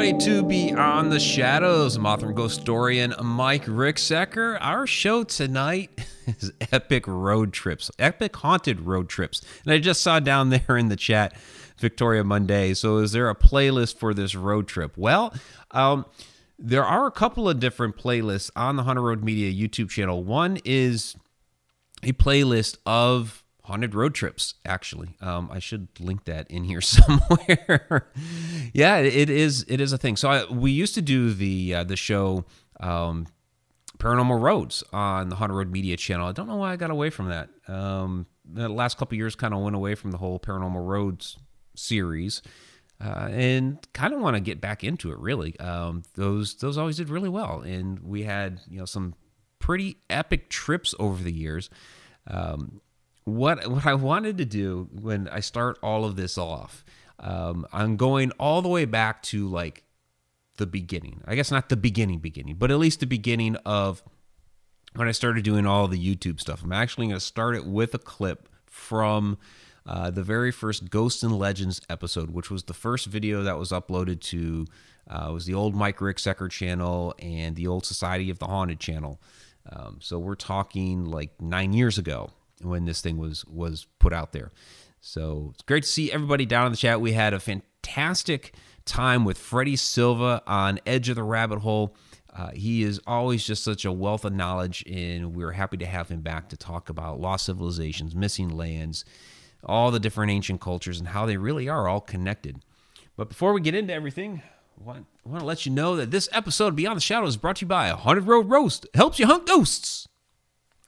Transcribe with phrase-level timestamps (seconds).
[0.00, 1.98] Everybody, to Beyond the Shadows.
[1.98, 4.56] Mothra Ghost Historian Mike Ricksecker.
[4.58, 5.90] Our show tonight
[6.26, 9.42] is epic road trips, epic haunted road trips.
[9.62, 11.36] And I just saw down there in the chat,
[11.78, 12.72] Victoria Monday.
[12.72, 14.96] So, is there a playlist for this road trip?
[14.96, 15.34] Well,
[15.72, 16.06] um,
[16.58, 20.24] there are a couple of different playlists on the Haunted Road Media YouTube channel.
[20.24, 21.14] One is
[22.02, 23.39] a playlist of
[23.70, 25.16] haunted road trips actually.
[25.20, 28.10] Um, i should link that in here somewhere.
[28.74, 30.16] Yeah it is it is a thing.
[30.16, 32.44] So I, we used to do the uh, the show
[32.80, 33.26] um,
[33.98, 36.26] paranormal roads on the haunted road media channel.
[36.26, 37.48] I don't know why i got away from that.
[37.68, 41.36] Um, the last couple years kind of went away from the whole paranormal roads
[41.76, 42.42] series
[43.02, 45.58] uh, and kind of want to get back into it really.
[45.60, 49.14] Um, those those always did really well and we had you know some
[49.60, 51.70] pretty epic trips over the years.
[52.26, 52.80] Um,
[53.36, 56.84] what what I wanted to do when I start all of this off,
[57.18, 59.84] um, I'm going all the way back to like
[60.56, 61.22] the beginning.
[61.26, 64.02] I guess not the beginning beginning, but at least the beginning of
[64.94, 66.62] when I started doing all the YouTube stuff.
[66.62, 69.38] I'm actually going to start it with a clip from
[69.86, 73.70] uh, the very first Ghosts and Legends episode, which was the first video that was
[73.70, 74.66] uploaded to
[75.08, 79.20] uh, was the old Mike Ricksecker channel and the old Society of the Haunted channel.
[79.70, 84.32] Um, so we're talking like nine years ago when this thing was was put out
[84.32, 84.52] there.
[85.00, 87.00] So it's great to see everybody down in the chat.
[87.00, 91.96] We had a fantastic time with Freddie Silva on Edge of the Rabbit Hole.
[92.34, 96.08] Uh, he is always just such a wealth of knowledge, and we're happy to have
[96.08, 99.04] him back to talk about lost civilizations, missing lands,
[99.64, 102.62] all the different ancient cultures, and how they really are all connected.
[103.16, 104.42] But before we get into everything,
[104.78, 107.30] I want, I want to let you know that this episode of Beyond the Shadows
[107.30, 108.86] is brought to you by a Haunted Road Roast.
[108.94, 110.06] Helps you hunt ghosts.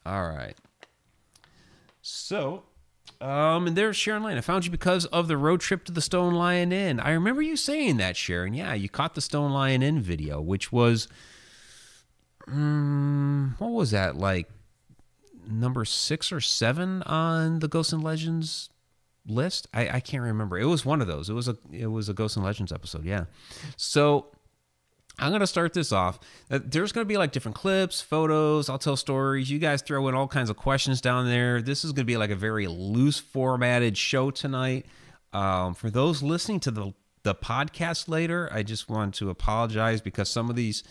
[0.07, 0.57] All right.
[2.03, 2.65] So,
[3.21, 4.37] um, and there's Sharon Lane.
[4.37, 6.99] I found you because of the road trip to the Stone Lion Inn.
[6.99, 8.55] I remember you saying that, Sharon.
[8.55, 11.07] Yeah, you caught the Stone Lion Inn video, which was,
[12.49, 14.51] um, what was that like?
[15.49, 18.69] Number six or seven on the Ghosts and Legends
[19.27, 19.69] list.
[19.73, 20.59] I, I can't remember.
[20.59, 21.29] It was one of those.
[21.29, 23.05] It was a it was a Ghosts and Legends episode.
[23.05, 23.25] Yeah.
[23.77, 24.27] So
[25.23, 26.19] I'm going to start this off.
[26.51, 28.69] Uh, there's going to be like different clips, photos.
[28.69, 29.49] I'll tell stories.
[29.49, 31.63] You guys throw in all kinds of questions down there.
[31.63, 34.85] This is going to be like a very loose formatted show tonight.
[35.33, 40.29] Um, for those listening to the the podcast later, I just want to apologize because
[40.29, 40.83] some of these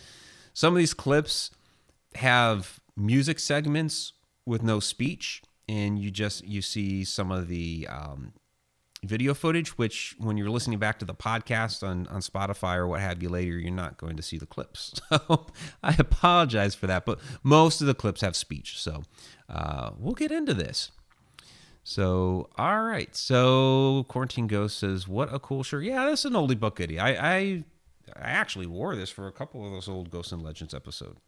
[0.54, 1.50] some of these clips
[2.14, 4.14] have music segments
[4.46, 8.32] with no speech, and you just you see some of the um,
[9.04, 13.00] video footage, which when you're listening back to the podcast on, on Spotify or what
[13.00, 15.00] have you later, you're not going to see the clips.
[15.12, 15.46] So
[15.82, 18.78] I apologize for that, but most of the clips have speech.
[18.78, 19.02] So
[19.48, 20.90] uh, we'll get into this.
[21.84, 23.14] So, all right.
[23.14, 25.84] So Quarantine Ghost says, what a cool shirt.
[25.84, 26.98] Yeah, this is an oldie but goodie.
[26.98, 27.64] I, I,
[28.16, 31.20] I actually wore this for a couple of those old Ghosts and Legends episodes.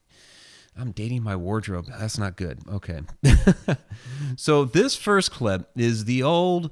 [0.76, 1.86] I'm dating my wardrobe.
[1.86, 2.60] That's not good.
[2.68, 3.02] Okay.
[4.36, 6.70] so this first clip is the old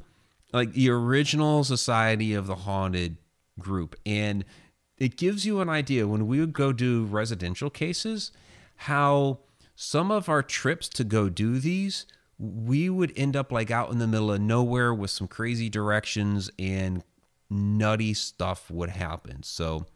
[0.52, 3.16] like the original Society of the Haunted
[3.58, 3.96] group.
[4.04, 4.44] And
[4.98, 8.30] it gives you an idea when we would go do residential cases,
[8.76, 9.40] how
[9.74, 12.06] some of our trips to go do these,
[12.38, 16.50] we would end up like out in the middle of nowhere with some crazy directions
[16.58, 17.02] and
[17.50, 19.42] nutty stuff would happen.
[19.42, 19.86] So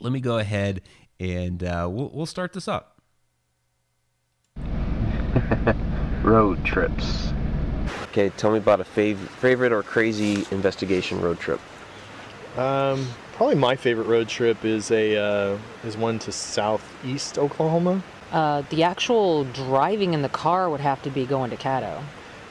[0.00, 0.82] let me go ahead
[1.18, 3.00] and uh, we'll, we'll start this up.
[6.22, 7.32] Road trips.
[8.04, 11.60] Okay, tell me about a fav- favorite or crazy investigation road trip.
[12.56, 18.02] Um, probably my favorite road trip is a uh, is one to southeast Oklahoma.
[18.32, 22.02] Uh, the actual driving in the car would have to be going to Caddo.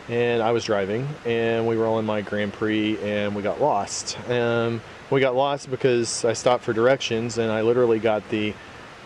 [0.10, 3.62] And I was driving, and we were all in my Grand Prix, and we got
[3.62, 4.18] lost.
[4.30, 8.54] Um, we got lost because I stopped for directions, and I literally got the,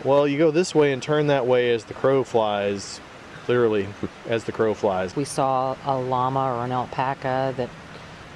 [0.03, 2.99] well, you go this way and turn that way as the crow flies
[3.47, 3.87] literally
[4.27, 5.15] as the crow flies.
[5.15, 7.69] We saw a llama or an alpaca that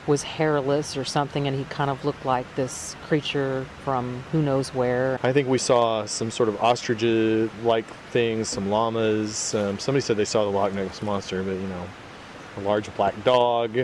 [0.08, 4.74] was hairless or something, and he kind of looked like this creature from who knows
[4.74, 5.20] where.
[5.24, 7.04] I think we saw some sort of ostrich
[7.64, 9.54] like things, some llamas.
[9.54, 11.88] Um, somebody said they saw the Loch Ness Monster, but you know,
[12.58, 13.78] a large black dog.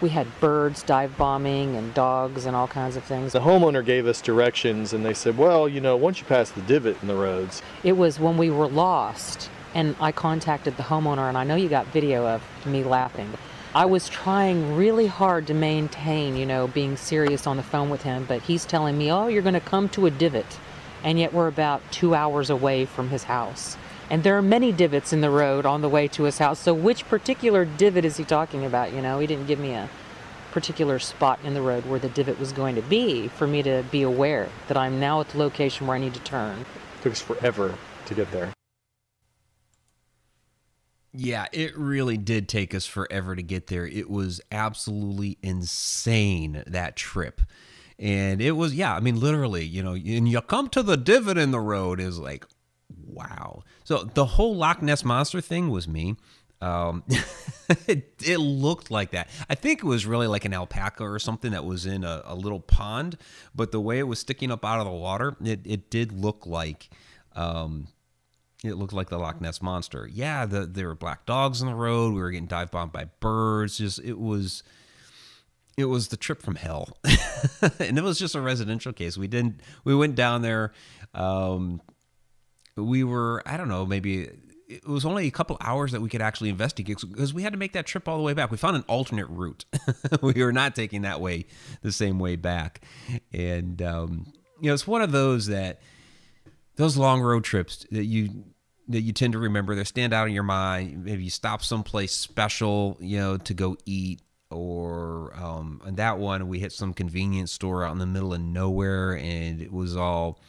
[0.00, 3.32] We had birds dive bombing and dogs and all kinds of things.
[3.32, 6.62] The homeowner gave us directions and they said, well, you know, once you pass the
[6.62, 7.60] divot in the roads.
[7.84, 11.68] It was when we were lost and I contacted the homeowner, and I know you
[11.68, 13.32] got video of me laughing.
[13.74, 18.02] I was trying really hard to maintain, you know, being serious on the phone with
[18.02, 20.58] him, but he's telling me, oh, you're going to come to a divot.
[21.04, 23.76] And yet we're about two hours away from his house.
[24.10, 26.58] And there are many divots in the road on the way to his house.
[26.58, 28.92] So which particular divot is he talking about?
[28.92, 29.88] You know, he didn't give me a,
[30.50, 33.84] particular spot in the road where the divot was going to be for me to
[33.90, 36.60] be aware that I'm now at the location where I need to turn.
[36.60, 37.74] It took us forever
[38.06, 38.52] to get there.
[41.12, 43.86] Yeah, it really did take us forever to get there.
[43.86, 47.40] It was absolutely insane that trip.
[47.98, 51.36] And it was, yeah, I mean, literally, you know, and you come to the divot
[51.36, 52.46] in the road is like,
[53.06, 53.62] wow.
[53.84, 56.16] So the whole Loch Ness Monster thing was me.
[56.62, 57.02] Um,
[57.88, 59.28] it, it looked like that.
[59.48, 62.34] I think it was really like an alpaca or something that was in a, a
[62.34, 63.18] little pond,
[63.54, 66.46] but the way it was sticking up out of the water, it, it did look
[66.46, 66.88] like
[67.34, 67.88] um,
[68.62, 70.08] it looked like the Loch Ness monster.
[70.12, 72.12] Yeah, the, there were black dogs on the road.
[72.12, 73.78] We were getting dive bombed by birds.
[73.78, 74.62] Just it was,
[75.76, 76.96] it was the trip from hell,
[77.78, 79.16] and it was just a residential case.
[79.16, 79.60] We didn't.
[79.84, 80.72] We went down there.
[81.14, 81.80] Um,
[82.76, 83.42] we were.
[83.46, 83.86] I don't know.
[83.86, 84.28] Maybe
[84.68, 87.58] it was only a couple hours that we could actually investigate because we had to
[87.58, 88.50] make that trip all the way back.
[88.50, 89.64] We found an alternate route.
[90.22, 91.46] we were not taking that way
[91.82, 92.82] the same way back,
[93.32, 95.80] and um, you know, it's one of those that
[96.76, 98.44] those long road trips that you
[98.90, 102.12] that you tend to remember they stand out in your mind maybe you stop someplace
[102.12, 104.20] special you know to go eat
[104.50, 108.40] or um and that one we hit some convenience store out in the middle of
[108.40, 110.40] nowhere and it was all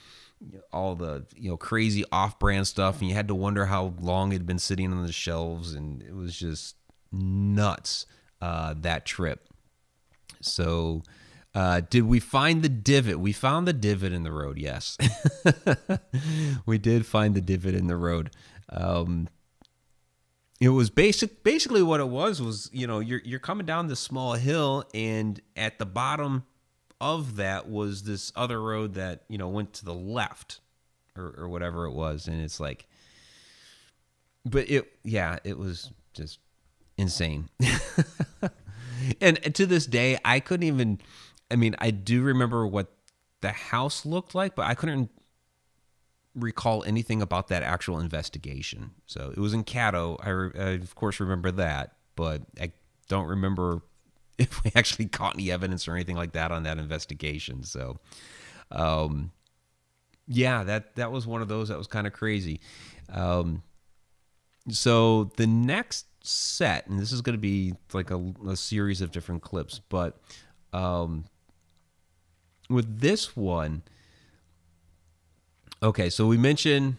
[0.71, 4.35] all the you know crazy off-brand stuff and you had to wonder how long it
[4.35, 6.75] had been sitting on the shelves and it was just
[7.11, 8.05] nuts
[8.41, 9.47] uh that trip.
[10.41, 11.03] So
[11.53, 13.19] uh, did we find the divot?
[13.19, 14.57] We found the divot in the road.
[14.57, 14.97] Yes,
[16.65, 18.31] we did find the divot in the road.
[18.69, 19.27] Um,
[20.61, 21.43] it was basic.
[21.43, 25.41] Basically, what it was was you know you're you're coming down this small hill, and
[25.57, 26.45] at the bottom
[27.01, 30.61] of that was this other road that you know went to the left,
[31.17, 32.87] or or whatever it was, and it's like,
[34.45, 36.39] but it yeah, it was just
[36.95, 37.49] insane.
[39.21, 40.99] and to this day, I couldn't even
[41.51, 42.91] I mean, I do remember what
[43.41, 45.09] the house looked like, but I couldn't
[46.35, 48.91] recall anything about that actual investigation.
[49.05, 50.17] So it was in Caddo.
[50.23, 52.71] I, re- I of course remember that, but I
[53.09, 53.81] don't remember
[54.37, 57.63] if we actually caught any evidence or anything like that on that investigation.
[57.63, 57.99] So,
[58.71, 59.31] um,
[60.27, 62.61] yeah, that that was one of those that was kind of crazy.
[63.09, 63.63] Um,
[64.69, 69.11] so the next set, and this is going to be like a, a series of
[69.11, 70.21] different clips, but
[70.71, 71.25] um,
[72.73, 73.83] with this one,
[75.81, 76.97] okay, so we mentioned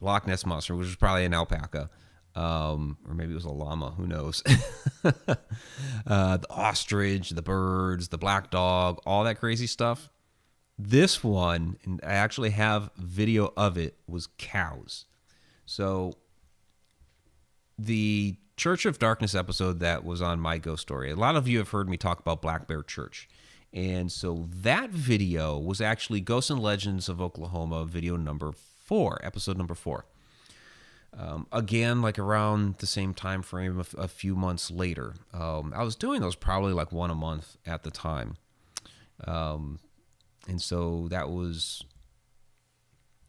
[0.00, 1.90] Loch Ness monster, which was probably an alpaca,
[2.34, 3.90] um, or maybe it was a llama.
[3.90, 4.42] Who knows?
[5.04, 10.10] uh, the ostrich, the birds, the black dog, all that crazy stuff.
[10.78, 15.04] This one, and I actually have video of it, was cows.
[15.66, 16.14] So
[17.78, 21.10] the Church of Darkness episode that was on my ghost story.
[21.10, 23.28] A lot of you have heard me talk about Black Bear Church.
[23.72, 29.56] And so that video was actually Ghosts and Legends of Oklahoma video number four, episode
[29.56, 30.06] number four.
[31.16, 35.14] Um, again, like around the same time frame, a, f- a few months later.
[35.32, 38.36] Um, I was doing those probably like one a month at the time.
[39.26, 39.78] Um,
[40.48, 41.84] and so that was,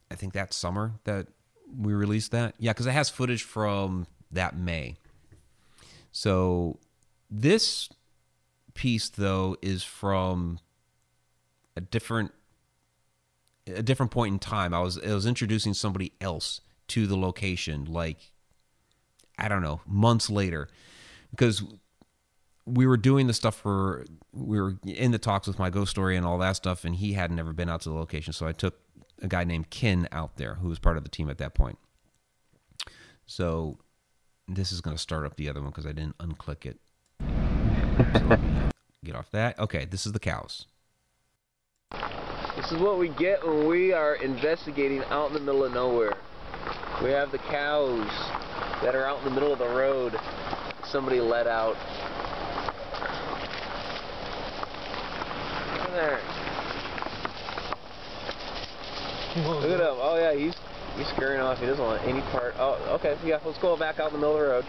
[0.10, 1.28] I think that summer that
[1.76, 2.56] we released that.
[2.58, 4.96] Yeah, because it has footage from that May.
[6.12, 6.80] So
[7.30, 7.90] this
[8.74, 10.60] piece though is from
[11.76, 12.32] a different
[13.68, 14.74] a different point in time.
[14.74, 18.32] I was I was introducing somebody else to the location like
[19.38, 20.68] I don't know, months later
[21.32, 21.64] because
[22.66, 26.16] we were doing the stuff for we were in the talks with my ghost story
[26.16, 28.52] and all that stuff and he hadn't ever been out to the location so I
[28.52, 28.76] took
[29.22, 31.78] a guy named Ken out there who was part of the team at that point.
[33.26, 33.78] So
[34.48, 36.80] this is going to start up the other one because I didn't unclick it.
[38.14, 38.38] So
[39.04, 39.60] get off that.
[39.60, 40.66] Okay, this is the cows.
[42.56, 46.18] This is what we get when we are investigating out in the middle of nowhere.
[47.04, 48.08] We have the cows
[48.84, 50.14] that are out in the middle of the road.
[50.86, 51.76] Somebody let out.
[55.78, 56.20] Look there.
[59.38, 59.98] Look at him.
[59.98, 60.56] Oh yeah, he's
[60.98, 61.60] he's scurrying off.
[61.60, 62.54] He doesn't want any part.
[62.58, 63.18] Oh, okay.
[63.24, 64.66] Yeah, let's go back out in the middle of the road.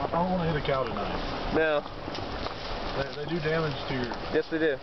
[0.00, 1.54] I don't want to hit a cow tonight.
[1.54, 1.82] No.
[2.96, 4.04] They, they do damage to your...
[4.34, 4.76] Yes, they do.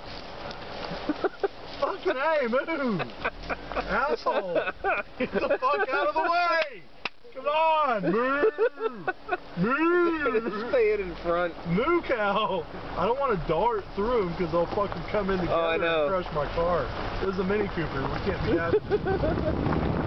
[1.80, 3.02] Fucking A, move!
[3.76, 4.60] Asshole!
[5.20, 6.82] Get the fuck out of the way!
[7.36, 9.10] Come on, move!
[9.58, 10.70] Move!
[10.70, 11.54] Stay in front.
[11.68, 12.66] Moo cow!
[12.98, 15.78] I don't want to dart through them because they'll fucking come in together Oh, I
[15.78, 16.08] know.
[16.08, 16.88] and crush my car.
[17.24, 18.02] This is a Mini Cooper.
[18.02, 20.07] We can't be having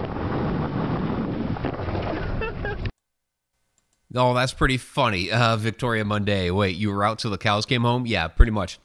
[4.13, 5.31] Oh, that's pretty funny.
[5.31, 6.51] Uh, Victoria Monday.
[6.51, 8.05] Wait, you were out till the cows came home?
[8.05, 8.79] Yeah, pretty much.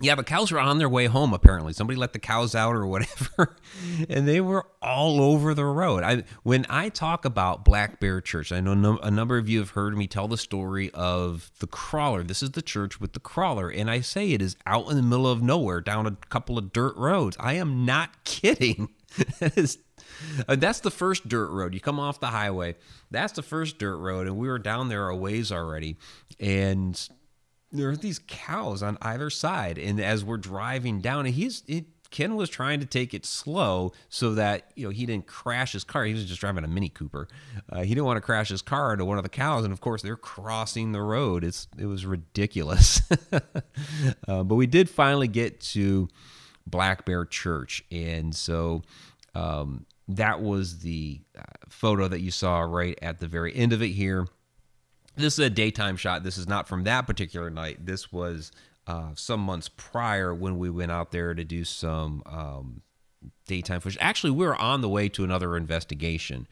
[0.00, 1.72] Yeah, but cows were on their way home apparently.
[1.72, 3.56] Somebody let the cows out or whatever,
[4.08, 6.02] and they were all over the road.
[6.02, 9.60] I when I talk about Black Bear Church, I know no, a number of you
[9.60, 12.24] have heard me tell the story of the crawler.
[12.24, 15.02] This is the church with the crawler, and I say it is out in the
[15.02, 17.36] middle of nowhere, down a couple of dirt roads.
[17.38, 18.88] I am not kidding.
[19.38, 19.78] that is
[20.48, 21.74] uh, that's the first dirt road.
[21.74, 22.76] You come off the highway.
[23.10, 25.96] That's the first dirt road, and we were down there a ways already,
[26.40, 27.08] and
[27.72, 29.78] there are these cows on either side.
[29.78, 33.92] And as we're driving down, and he's it, Ken was trying to take it slow
[34.08, 36.04] so that you know he didn't crash his car.
[36.04, 37.26] He was just driving a Mini Cooper.
[37.68, 39.80] Uh, he didn't want to crash his car into one of the cows, and of
[39.80, 41.42] course they're crossing the road.
[41.42, 43.02] It's it was ridiculous.
[43.32, 46.08] uh, but we did finally get to
[46.66, 48.82] Black Bear Church, and so
[49.34, 53.82] um, that was the uh, photo that you saw right at the very end of
[53.82, 54.26] it here.
[55.16, 56.24] This is a daytime shot.
[56.24, 57.86] This is not from that particular night.
[57.86, 58.52] This was
[58.86, 62.82] uh, some months prior when we went out there to do some um,
[63.46, 63.98] daytime footage.
[64.00, 66.46] Actually, we were on the way to another investigation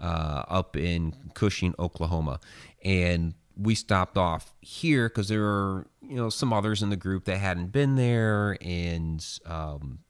[0.00, 2.40] uh, up in Cushing, Oklahoma,
[2.84, 7.24] and we stopped off here because there were you know some others in the group
[7.24, 10.00] that hadn't been there, and um,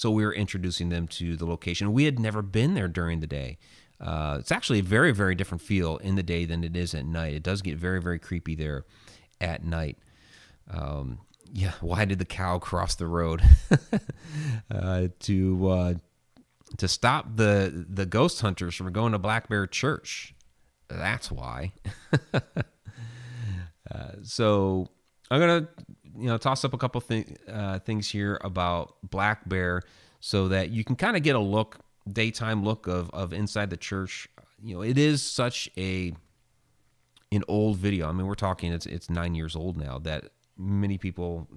[0.00, 1.92] so we were introducing them to the location.
[1.92, 3.58] We had never been there during the day.
[4.00, 7.04] Uh, it's actually a very, very different feel in the day than it is at
[7.04, 7.34] night.
[7.34, 8.86] It does get very, very creepy there
[9.42, 9.98] at night.
[10.70, 11.18] Um,
[11.52, 13.42] yeah, why did the cow cross the road
[14.70, 15.94] uh, to uh,
[16.78, 20.34] to stop the the ghost hunters from going to Black Bear Church?
[20.88, 21.72] That's why.
[23.92, 24.86] Uh, so
[25.32, 25.68] I'm gonna
[26.16, 29.82] you know toss up a couple thing, uh, things here about Black Bear
[30.20, 31.78] so that you can kind of get a look
[32.10, 34.28] daytime look of of inside the church.
[34.62, 36.14] You know, it is such a
[37.32, 38.08] an old video.
[38.08, 39.98] I mean, we're talking it's it's nine years old now.
[39.98, 41.48] That many people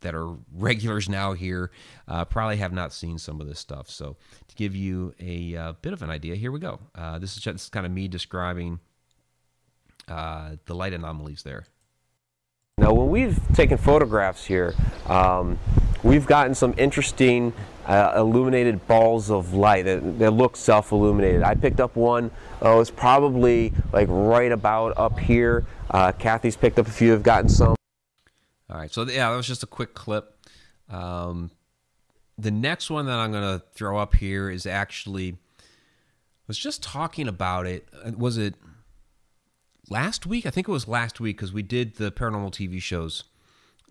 [0.00, 1.70] that are regulars now here
[2.08, 3.90] uh, probably have not seen some of this stuff.
[3.90, 4.16] So
[4.48, 6.80] to give you a uh, bit of an idea, here we go.
[6.94, 8.80] Uh, this is just this is kind of me describing
[10.08, 11.66] uh, the light anomalies there.
[12.78, 14.74] Now, when we've taken photographs here,
[15.06, 15.58] um,
[16.02, 17.54] we've gotten some interesting
[17.86, 21.42] uh, illuminated balls of light that, that look self-illuminated.
[21.42, 22.30] I picked up one,
[22.60, 25.64] oh, it's probably like right about up here.
[25.90, 27.76] Uh, Kathy's picked up a few, have gotten some.
[28.68, 30.36] All right, so yeah, that was just a quick clip.
[30.90, 31.52] Um,
[32.36, 35.38] the next one that I'm going to throw up here is actually
[36.46, 37.88] I was just talking about it.
[38.04, 38.54] Uh, was it
[39.90, 40.46] last week?
[40.46, 43.24] I think it was last week because we did the paranormal TV shows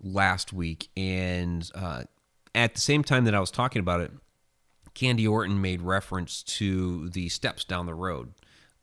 [0.02, 2.04] last week, and uh,
[2.54, 4.12] at the same time that I was talking about it,
[4.94, 8.32] Candy Orton made reference to the steps down the road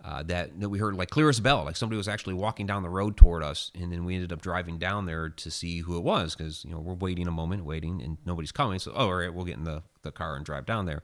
[0.03, 2.67] uh, that, that we heard like clear as a bell, like somebody was actually walking
[2.67, 5.79] down the road toward us, and then we ended up driving down there to see
[5.79, 8.79] who it was because you know we're waiting a moment, waiting, and nobody's coming.
[8.79, 11.03] So oh, all right, we'll get in the the car and drive down there,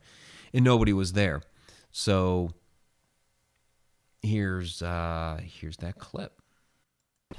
[0.54, 1.42] and nobody was there.
[1.92, 2.52] So
[4.22, 6.34] here's uh, here's that clip.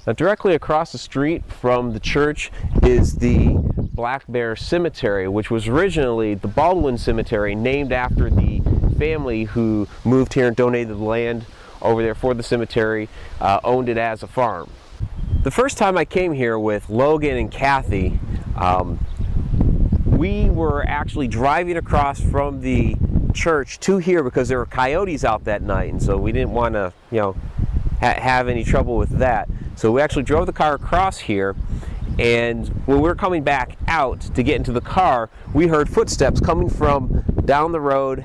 [0.07, 2.49] Now, directly across the street from the church
[2.81, 3.55] is the
[3.93, 8.61] Black Bear Cemetery, which was originally the Baldwin Cemetery, named after the
[8.97, 11.45] family who moved here and donated the land
[11.81, 13.09] over there for the cemetery,
[13.41, 14.69] uh, owned it as a farm.
[15.43, 18.19] The first time I came here with Logan and Kathy,
[18.55, 19.05] um,
[20.21, 22.95] we were actually driving across from the
[23.33, 26.75] church to here because there were coyotes out that night, and so we didn't want
[26.75, 27.35] to, you know,
[27.99, 29.49] ha have any trouble with that.
[29.75, 31.55] So we actually drove the car across here,
[32.19, 36.39] and when we were coming back out to get into the car, we heard footsteps
[36.39, 38.23] coming from down the road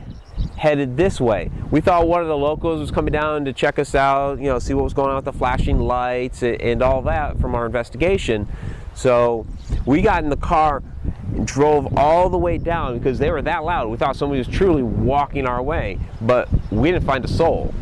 [0.59, 1.51] headed this way.
[1.71, 4.59] We thought one of the locals was coming down to check us out, you know,
[4.59, 8.49] see what was going on with the flashing lights and all that from our investigation.
[8.95, 9.47] So
[9.87, 10.83] we got in the car
[11.26, 13.89] and drove all the way down because they were that loud.
[13.89, 17.75] We thought somebody was truly walking our way, but we didn't find a soul.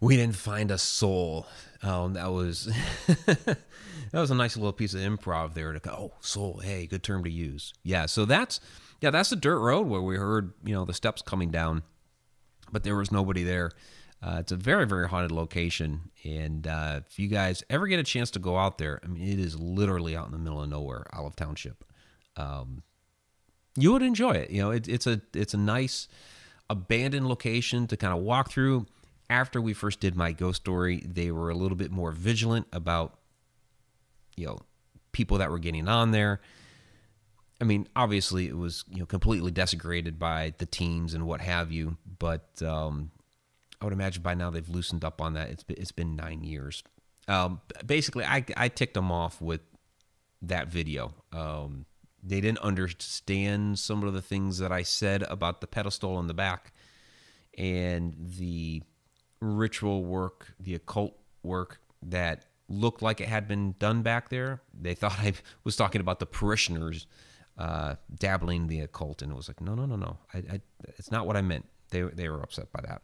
[0.00, 1.46] We didn't find a soul.
[1.82, 2.66] Oh, that was
[3.06, 3.58] that
[4.12, 6.12] was a nice little piece of improv there to go.
[6.12, 7.74] Oh, soul, hey, good term to use.
[7.82, 8.60] Yeah, so that's
[9.00, 11.82] yeah, that's the dirt road where we heard you know the steps coming down,
[12.72, 13.70] but there was nobody there.
[14.22, 18.04] Uh, it's a very very haunted location, and uh, if you guys ever get a
[18.04, 20.68] chance to go out there, I mean, it is literally out in the middle of
[20.68, 21.84] nowhere, Olive Township.
[22.36, 22.82] Um,
[23.76, 24.50] you would enjoy it.
[24.50, 26.08] You know, it, it's a it's a nice
[26.68, 28.86] abandoned location to kind of walk through
[29.28, 33.18] after we first did my ghost story, they were a little bit more vigilant about,
[34.36, 34.58] you know,
[35.12, 36.40] people that were getting on there.
[37.60, 41.72] I mean, obviously, it was you know completely desecrated by the teens and what have
[41.72, 41.96] you.
[42.18, 43.10] But um,
[43.80, 45.48] I would imagine by now they've loosened up on that.
[45.50, 46.82] It's been, it's been nine years.
[47.28, 49.62] Um, basically, I, I ticked them off with
[50.42, 51.14] that video.
[51.32, 51.86] Um,
[52.26, 56.34] they didn't understand some of the things that I said about the pedestal in the
[56.34, 56.72] back
[57.56, 58.82] and the
[59.40, 64.60] ritual work, the occult work that looked like it had been done back there.
[64.74, 67.06] They thought I was talking about the parishioners
[67.56, 70.18] uh, dabbling in the occult, and it was like, no, no, no, no.
[70.34, 70.60] I, I,
[70.98, 71.66] it's not what I meant.
[71.90, 73.02] They, they were upset by that.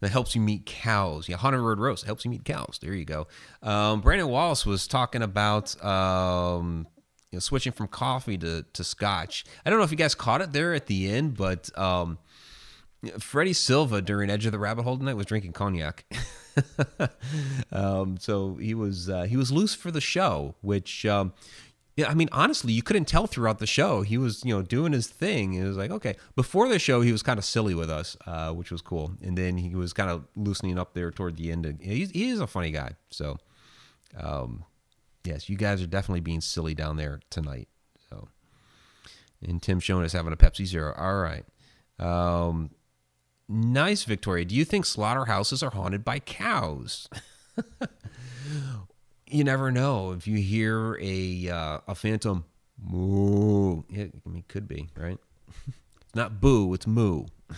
[0.00, 1.28] That helps you meet cows.
[1.28, 2.78] Yeah, Haunted Road Roast helps you meet cows.
[2.82, 3.28] There you go.
[3.62, 6.86] Um, Brandon Wallace was talking about um,
[7.30, 9.44] you know, switching from coffee to, to scotch.
[9.64, 12.18] I don't know if you guys caught it there at the end, but um,
[13.18, 16.04] Freddie Silva during Edge of the Rabbit Hole tonight was drinking cognac.
[17.72, 21.32] um, so he was uh, he was loose for the show, which um,
[21.96, 24.02] yeah, I mean honestly, you couldn't tell throughout the show.
[24.02, 25.54] He was you know doing his thing.
[25.54, 26.16] It was like okay.
[26.34, 29.38] Before the show, he was kind of silly with us, uh, which was cool, and
[29.38, 31.64] then he was kind of loosening up there toward the end.
[31.64, 32.96] And he's, he is a funny guy.
[33.10, 33.38] So
[34.18, 34.64] um,
[35.24, 37.68] yes, you guys are definitely being silly down there tonight.
[38.08, 38.28] So
[39.46, 40.94] and Tim showing us having a Pepsi Zero.
[40.96, 41.44] All right.
[41.98, 42.70] Um,
[43.52, 44.44] Nice, Victoria.
[44.44, 47.08] Do you think slaughterhouses are haunted by cows?
[49.26, 50.12] you never know.
[50.12, 52.44] If you hear a uh, a phantom
[52.80, 55.18] moo, it, I mean, could be right.
[55.66, 57.24] it's not boo, it's moo.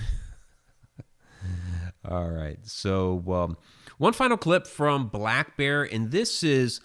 [2.08, 2.58] All right.
[2.62, 3.58] So um,
[3.98, 6.80] one final clip from Black Bear, and this is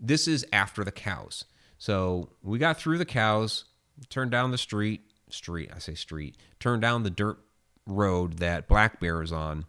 [0.00, 1.44] this is after the cows.
[1.78, 3.64] So we got through the cows,
[4.08, 5.70] turned down the street, street.
[5.74, 6.36] I say street.
[6.60, 7.38] Turned down the dirt
[7.86, 9.66] road that Black Bear is on,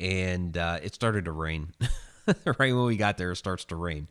[0.00, 1.72] and uh, it started to rain.
[2.26, 4.08] right when we got there, it starts to rain.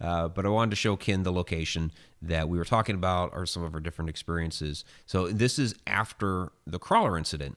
[0.00, 3.46] Uh, but I wanted to show Ken the location that we were talking about, or
[3.46, 4.84] some of our different experiences.
[5.06, 7.56] So this is after the crawler incident.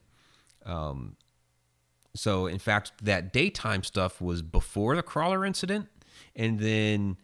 [0.65, 1.15] Um,
[2.15, 5.88] so in fact, that daytime stuff was before the crawler incident,
[6.36, 7.17] and then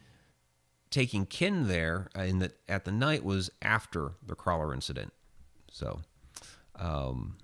[0.92, 5.12] taking Ken there in the at the night was after the crawler incident.
[5.72, 6.02] So,
[6.76, 7.38] um,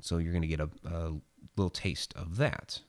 [0.00, 1.12] so you're going to get a, a
[1.56, 2.80] little taste of that.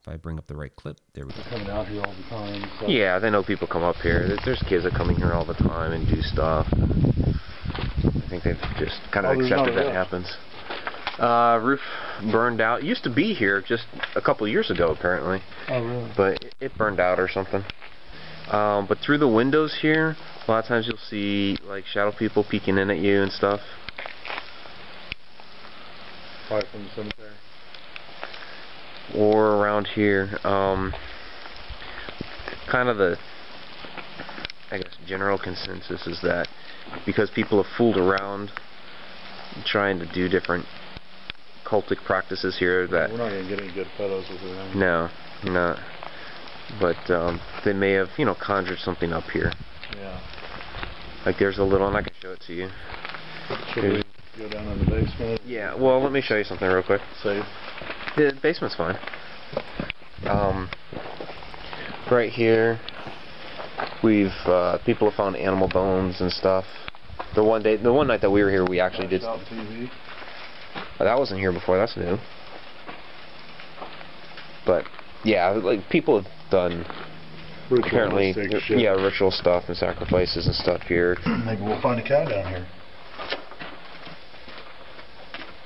[0.00, 1.38] If I bring up the right clip, there we go.
[1.48, 2.70] coming out here all the time.
[2.78, 4.36] So Yeah, they know people come up here.
[4.44, 6.68] There's kids that come in here all the time and do stuff.
[6.70, 9.92] I think they've just kind of Oh, accepted that roof.
[9.94, 10.26] happens.
[11.18, 11.80] Uh, roof
[12.32, 12.80] burned out.
[12.80, 13.84] It used to be here just
[14.16, 16.10] a couple years ago, apparently, Oh, really?
[16.16, 17.64] but it burned out or something.
[18.50, 22.44] Um, but through the windows here, a lot of times you'll see like shadow people
[22.48, 23.60] peeking in at you and stuff.
[26.48, 27.30] Probably from the cemetery.
[29.16, 30.38] or around here.
[30.44, 30.92] Um,
[32.70, 33.16] kind of the,
[34.70, 36.48] I guess, general consensus is that
[37.06, 38.50] because people have fooled around
[39.64, 40.66] trying to do different
[41.74, 44.56] cultic practices here, that We're not going to get any good photos with it.
[44.56, 44.76] right?
[44.76, 45.08] no,
[45.44, 45.78] not.
[46.80, 49.52] But um, they may have, you know, conjured something up here.
[49.96, 50.20] Yeah.
[51.26, 52.68] Like there's a little, and I can show it to you.
[53.72, 54.02] Should we
[54.38, 55.40] go down in the basement?
[55.44, 55.74] Yeah.
[55.74, 57.00] Well, let me show you something real quick.
[57.22, 57.44] Safe.
[58.16, 58.96] The basement's fine.
[60.26, 60.70] Um,
[62.10, 62.80] right here,
[64.02, 66.64] we've uh, people have found animal bones and stuff.
[67.34, 69.22] The one day, the one night that we were here, we actually did.
[69.22, 69.90] TV.
[71.00, 71.76] Oh, that wasn't here before.
[71.76, 72.18] That's new.
[74.66, 74.84] But
[75.24, 76.84] yeah, like people have done
[77.70, 78.78] apparently, shit.
[78.78, 81.16] yeah, ritual stuff and sacrifices and stuff here.
[81.44, 82.66] Maybe we'll find a cow down here.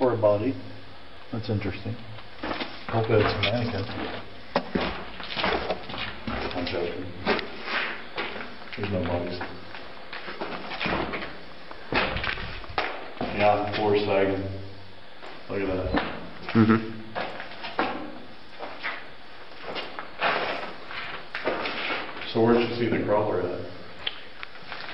[0.01, 0.55] Or a body.
[1.33, 1.95] That's interesting.
[2.89, 3.85] Hopefully it's a mannequin.
[6.55, 7.05] I'm joking.
[8.77, 9.39] There's no bodies.
[13.37, 14.58] Yeah, four sagging.
[15.51, 15.93] Look at that.
[16.55, 16.99] Mm-hmm.
[22.33, 23.71] So where'd you see the crawler at?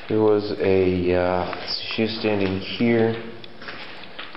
[0.09, 3.13] There was a, uh, she was standing here.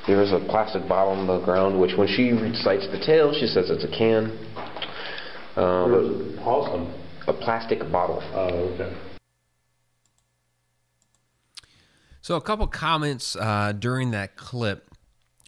[0.07, 3.45] There was a plastic bottle on the ground, which when she recites the tale, she
[3.45, 4.31] says it's a can.
[5.55, 6.39] Um, Where was it?
[6.39, 6.93] Awesome.
[7.27, 8.23] a plastic bottle.
[8.33, 8.95] Oh, okay.
[12.21, 14.86] So a couple comments uh, during that clip.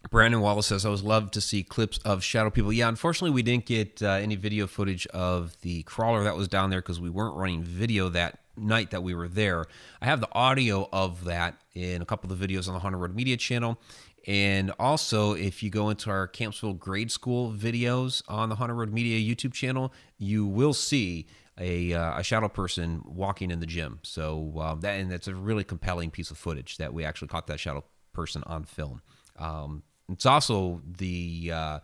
[0.10, 3.44] Brandon Wallace says, "I would love to see clips of shadow people." Yeah, unfortunately, we
[3.44, 7.10] didn't get uh, any video footage of the crawler that was down there because we
[7.10, 9.66] weren't running video that night that we were there.
[10.02, 13.00] I have the audio of that in a couple of the videos on the Haunted
[13.00, 13.80] Road Media channel,
[14.28, 18.92] and also if you go into our Campsville Grade School videos on the Haunted Road
[18.92, 21.28] Media YouTube channel, you will see
[21.60, 24.00] a, uh, a shadow person walking in the gym.
[24.04, 27.48] So um, that and that's a really compelling piece of footage that we actually caught
[27.48, 29.02] that shadow person on film.
[29.38, 31.80] Um, it's also the uh,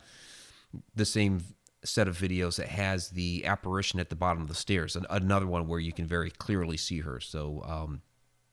[0.95, 1.43] the same
[1.83, 4.95] set of videos that has the apparition at the bottom of the stairs.
[4.95, 7.19] An- Another one where you can very clearly see her.
[7.19, 8.01] So um,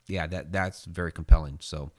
[0.06, 1.58] yeah, that that's very compelling.
[1.60, 1.92] So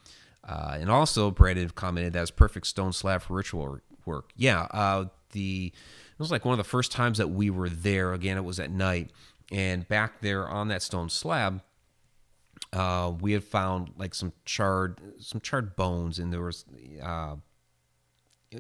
[0.48, 4.32] uh, and also Brandon commented that's perfect stone slab for ritual work.
[4.36, 8.14] Yeah, uh, the it was like one of the first times that we were there.
[8.14, 9.12] Again, it was at night,
[9.52, 11.62] and back there on that stone slab.
[12.72, 16.66] Uh, we had found like some charred, some charred bones, and there was,
[17.04, 17.36] uh,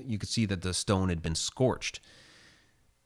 [0.06, 2.00] you could see that the stone had been scorched.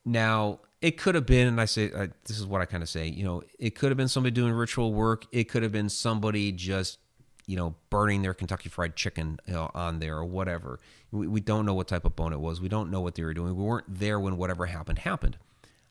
[0.04, 2.88] Now, it could have been, and I say, uh, this is what I kind of
[2.88, 5.26] say, you know, it could have been somebody doing ritual work.
[5.32, 6.98] It could have been somebody just,
[7.46, 10.78] you know, burning their Kentucky Fried Chicken you know, on there or whatever.
[11.10, 12.60] We, we don't know what type of bone it was.
[12.60, 13.56] We don't know what they were doing.
[13.56, 15.36] We weren't there when whatever happened happened.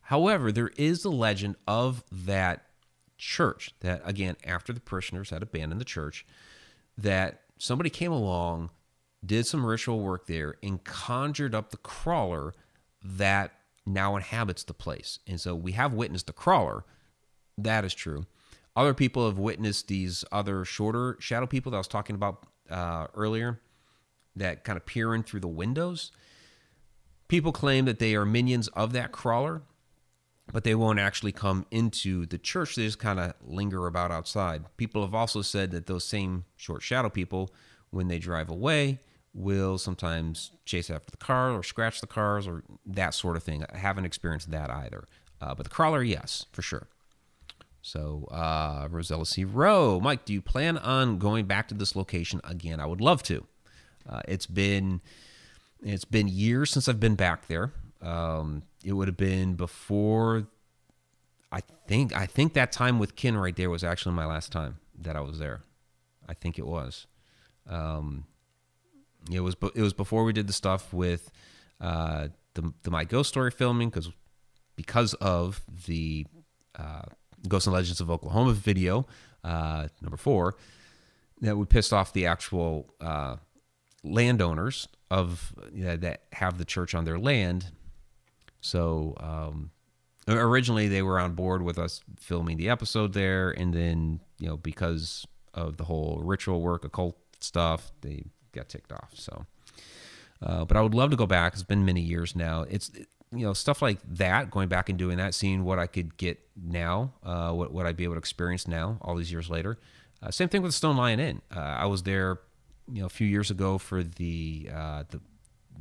[0.02, 2.64] However, there is a legend of that
[3.18, 6.26] church that, again, after the parishioners had abandoned the church,
[6.98, 8.70] that somebody came along,
[9.26, 12.54] did some ritual work there, and conjured up the crawler
[13.04, 13.52] that
[13.86, 15.20] now inhabits the place.
[15.28, 16.86] And so we have witnessed the crawler.
[17.58, 18.26] That is true.
[18.76, 23.08] Other people have witnessed these other shorter shadow people that I was talking about uh,
[23.16, 23.60] earlier
[24.36, 26.12] that kind of peer in through the windows.
[27.28, 29.64] People claim that they are minions of that crawler,
[30.54, 32.76] but they won't actually come into the church.
[32.76, 34.64] They just kind of linger about outside.
[34.78, 37.54] People have also said that those same short shadow people,
[37.92, 39.00] when they drive away,
[39.34, 43.64] will sometimes chase after the car or scratch the cars or that sort of thing.
[43.72, 45.06] I haven't experienced that either.
[45.40, 46.88] Uh, but the crawler, yes, for sure.
[47.82, 49.46] So, uh, Rosella C.
[49.46, 52.80] Rowe, Mike, do you plan on going back to this location again?
[52.80, 53.46] I would love to.
[54.10, 55.02] Uh, it's been
[55.84, 57.72] it's been years since I've been back there.
[58.02, 60.48] Um, it would have been before.
[61.52, 64.78] I think I think that time with Ken right there was actually my last time
[65.00, 65.62] that I was there.
[66.28, 67.08] I think it was.
[67.70, 68.26] Um,
[69.32, 71.30] it was it was before we did the stuff with
[71.82, 74.10] uh, the the my ghost story filming because
[74.76, 76.26] because of the
[76.76, 77.04] uh,
[77.48, 79.06] Ghosts and Legends of Oklahoma video
[79.44, 80.56] uh, number four
[81.42, 83.36] that we pissed off the actual uh,
[84.04, 87.72] landowners of you know, that have the church on their land.
[88.62, 89.72] So um,
[90.28, 94.58] originally they were on board with us filming the episode there, and then you know
[94.58, 99.12] because of the whole ritual work, occult stuff, they got ticked off.
[99.14, 99.46] So,
[100.42, 101.54] uh, but I would love to go back.
[101.54, 102.66] It's been many years now.
[102.70, 102.92] It's
[103.32, 106.40] you know stuff like that, going back and doing that, seeing what I could get
[106.56, 109.78] now, uh, what what I'd be able to experience now, all these years later.
[110.22, 111.42] Uh, same thing with the Stone Lion Inn.
[111.56, 112.40] Uh, I was there,
[112.92, 115.22] you know, a few years ago for the uh, the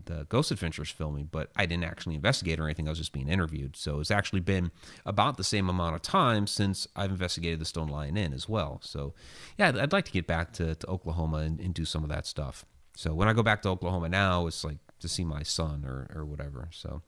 [0.07, 2.89] the Ghost Adventures filming, but I didn't actually investigate or anything.
[2.89, 3.77] I was just being interviewed.
[3.77, 4.71] So it's actually been
[5.05, 8.81] about the same amount of time since I've investigated the Stone Lion Inn as well.
[8.83, 9.15] So
[9.59, 12.27] yeah, I'd like to get back to, to Oklahoma and, and do some of that
[12.27, 12.65] stuff.
[12.97, 16.11] So when I go back to Oklahoma now, it's like to see my son or,
[16.15, 16.69] or whatever.
[16.73, 17.03] So,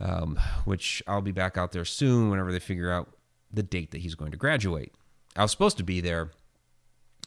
[0.00, 3.16] um, which I'll be back out there soon whenever they figure out
[3.52, 4.92] the date that he's going to graduate.
[5.36, 6.30] I was supposed to be there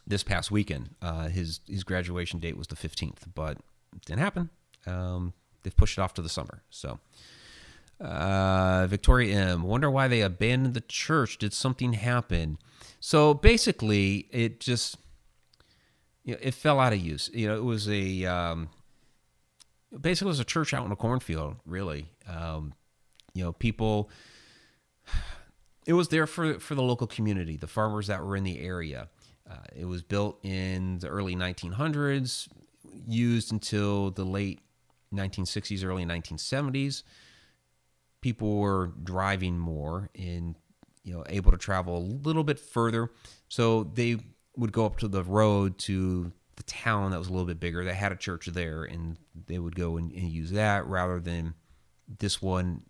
[0.05, 0.95] this past weekend.
[1.01, 3.57] Uh, his his graduation date was the 15th, but
[4.05, 4.49] didn't happen.
[4.85, 6.63] Um, they've pushed it off to the summer.
[6.69, 6.99] So,
[7.99, 9.63] uh, Victoria M.
[9.63, 11.37] Wonder why they abandoned the church.
[11.37, 12.57] Did something happen?
[12.99, 14.97] So basically, it just
[16.23, 17.29] you know, it fell out of use.
[17.33, 18.69] You know, it was a um,
[19.99, 21.55] basically it was a church out in a cornfield.
[21.65, 22.73] Really, um,
[23.33, 24.09] you know, people.
[25.85, 29.07] It was there for for the local community, the farmers that were in the area.
[29.49, 32.49] Uh, it was built in the early 1900s
[33.05, 34.61] used until the late
[35.13, 37.03] 1960s, early 1970s.
[38.21, 40.55] People were driving more and
[41.03, 43.11] you know able to travel a little bit further,
[43.47, 44.17] so they
[44.55, 47.85] would go up to the road to the town that was a little bit bigger
[47.85, 51.53] that had a church there, and they would go and, and use that rather than
[52.19, 52.81] this one,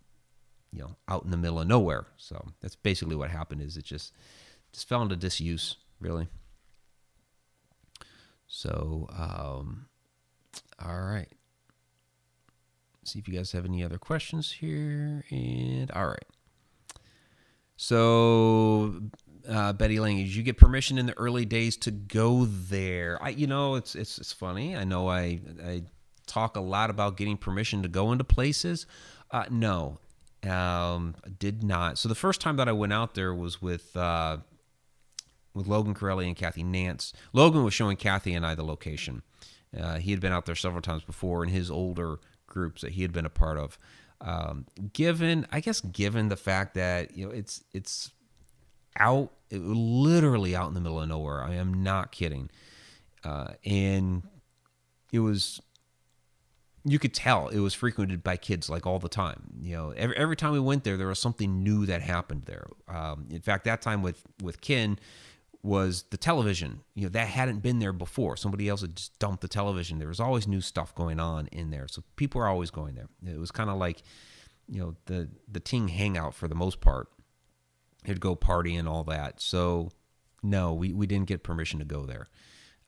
[0.72, 2.08] you know, out in the middle of nowhere.
[2.16, 3.62] So that's basically what happened.
[3.62, 4.14] Is it just
[4.72, 6.28] just fell into disuse, really.
[8.48, 9.87] So, um,
[10.84, 11.32] all right.
[13.04, 15.24] See if you guys have any other questions here.
[15.30, 16.26] And all right.
[17.78, 19.02] So,
[19.48, 23.18] uh, Betty Lang, did you get permission in the early days to go there?
[23.22, 24.76] I, you know, it's it's it's funny.
[24.76, 25.84] I know I I
[26.26, 28.88] talk a lot about getting permission to go into places.
[29.32, 30.00] Uh, no,
[30.44, 31.98] um, did not.
[31.98, 34.38] So the first time that I went out there was with uh,
[35.54, 37.14] with Logan Corelli and Kathy Nance.
[37.34, 39.24] Logan was showing Kathy and I the location.
[39.78, 43.02] Uh, he had been out there several times before in his older groups that he
[43.02, 43.78] had been a part of.
[44.22, 48.12] Um, given, I guess, given the fact that you know it's it's
[48.98, 51.44] out, it, literally out in the middle of nowhere.
[51.44, 52.50] I am not kidding,
[53.24, 54.24] uh, and
[55.12, 55.62] it was
[56.84, 59.44] you could tell it was frequented by kids like all the time.
[59.60, 62.68] You know, every, every time we went there, there was something new that happened there.
[62.88, 64.98] Um, in fact, that time with with Ken
[65.68, 66.82] was the television.
[66.96, 68.38] You know, that hadn't been there before.
[68.38, 70.00] Somebody else had just dumped the television.
[70.00, 73.10] There was always new stuff going on in there, so people are always going there.
[73.26, 74.02] It was kind of like,
[74.70, 77.10] you know, the the Ting hangout for the most part.
[78.06, 79.42] It'd go party and all that.
[79.42, 79.90] So,
[80.42, 82.28] no, we, we didn't get permission to go there.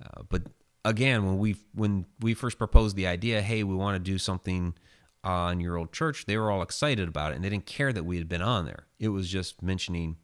[0.01, 0.43] Uh, but
[0.85, 4.73] again, when we when we first proposed the idea, hey, we want to do something
[5.21, 8.05] on your old church, they were all excited about it, and they didn't care that
[8.05, 8.87] we had been on there.
[8.99, 10.15] It was just mentioning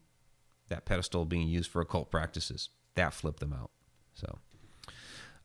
[0.68, 3.70] that pedestal being used for occult practices that flipped them out.
[4.14, 4.38] So,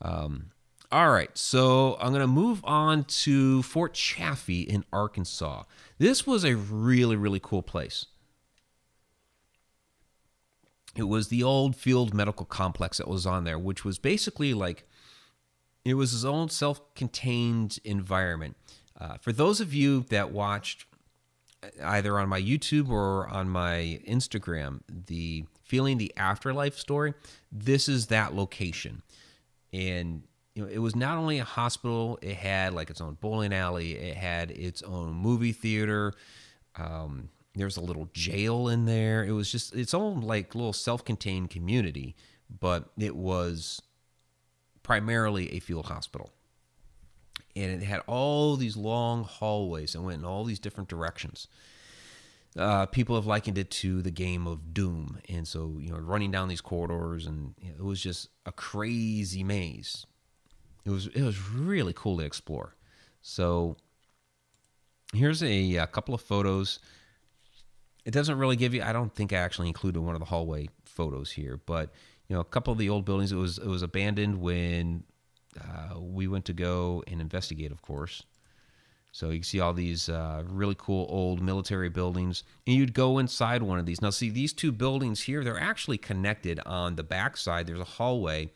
[0.02, 0.52] um,
[0.92, 5.64] all right, so I'm going to move on to Fort Chaffee in Arkansas.
[6.00, 8.08] This was a really, really cool place.
[10.96, 14.86] It was the old field medical complex that was on there, which was basically like
[15.86, 18.58] it was his own self-contained environment.
[19.00, 20.86] Uh, for those of you that watched
[21.84, 27.14] either on my YouTube or on my Instagram the feeling the afterlife story,
[27.52, 29.02] this is that location,
[29.72, 30.24] and
[30.56, 33.94] you know it was not only a hospital; it had like its own bowling alley,
[33.94, 36.14] it had its own movie theater.
[36.76, 39.24] Um, there's a little jail in there.
[39.24, 42.16] It was just its own like little self-contained community,
[42.60, 43.82] but it was
[44.84, 46.32] primarily a field hospital.
[47.56, 51.48] And it had all these long hallways and went in all these different directions.
[52.58, 55.20] Uh, people have likened it to the game of Doom.
[55.30, 58.52] And so, you know, running down these corridors, and you know, it was just a
[58.52, 60.06] crazy maze.
[60.84, 62.76] It was, it was really cool to explore.
[63.22, 63.78] So,
[65.14, 66.80] here's a, a couple of photos.
[68.04, 70.70] It doesn't really give you, I don't think I actually included one of the hallway
[70.86, 71.92] photos here, but
[72.32, 73.34] you know, a couple of the old buildings.
[73.34, 75.04] It was it was abandoned when
[75.60, 78.24] uh, we went to go and investigate, of course.
[79.14, 83.18] So you can see all these uh, really cool old military buildings, and you'd go
[83.18, 84.02] inside one of these.
[84.02, 87.68] Now, see these two buildings here; they're actually connected on the back side.
[87.68, 88.52] There's a hallway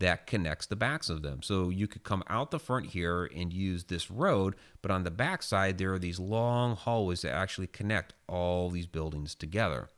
[0.00, 1.42] that connects the backs of them.
[1.42, 5.10] So you could come out the front here and use this road, but on the
[5.10, 9.90] back side there are these long hallways that actually connect all these buildings together.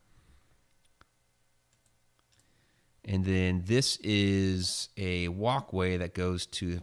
[3.05, 6.79] And then this is a walkway that goes to,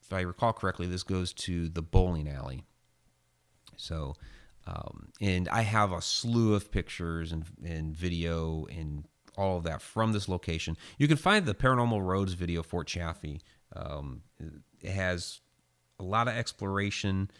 [0.00, 2.64] if I recall correctly, this goes to the bowling alley.
[3.76, 4.14] So,
[4.66, 9.04] um, and I have a slew of pictures and, and video and
[9.36, 10.76] all of that from this location.
[10.98, 13.40] You can find the Paranormal Roads video, Fort Chaffee.
[13.74, 14.22] Um,
[14.80, 15.40] it has
[15.98, 17.30] a lot of exploration.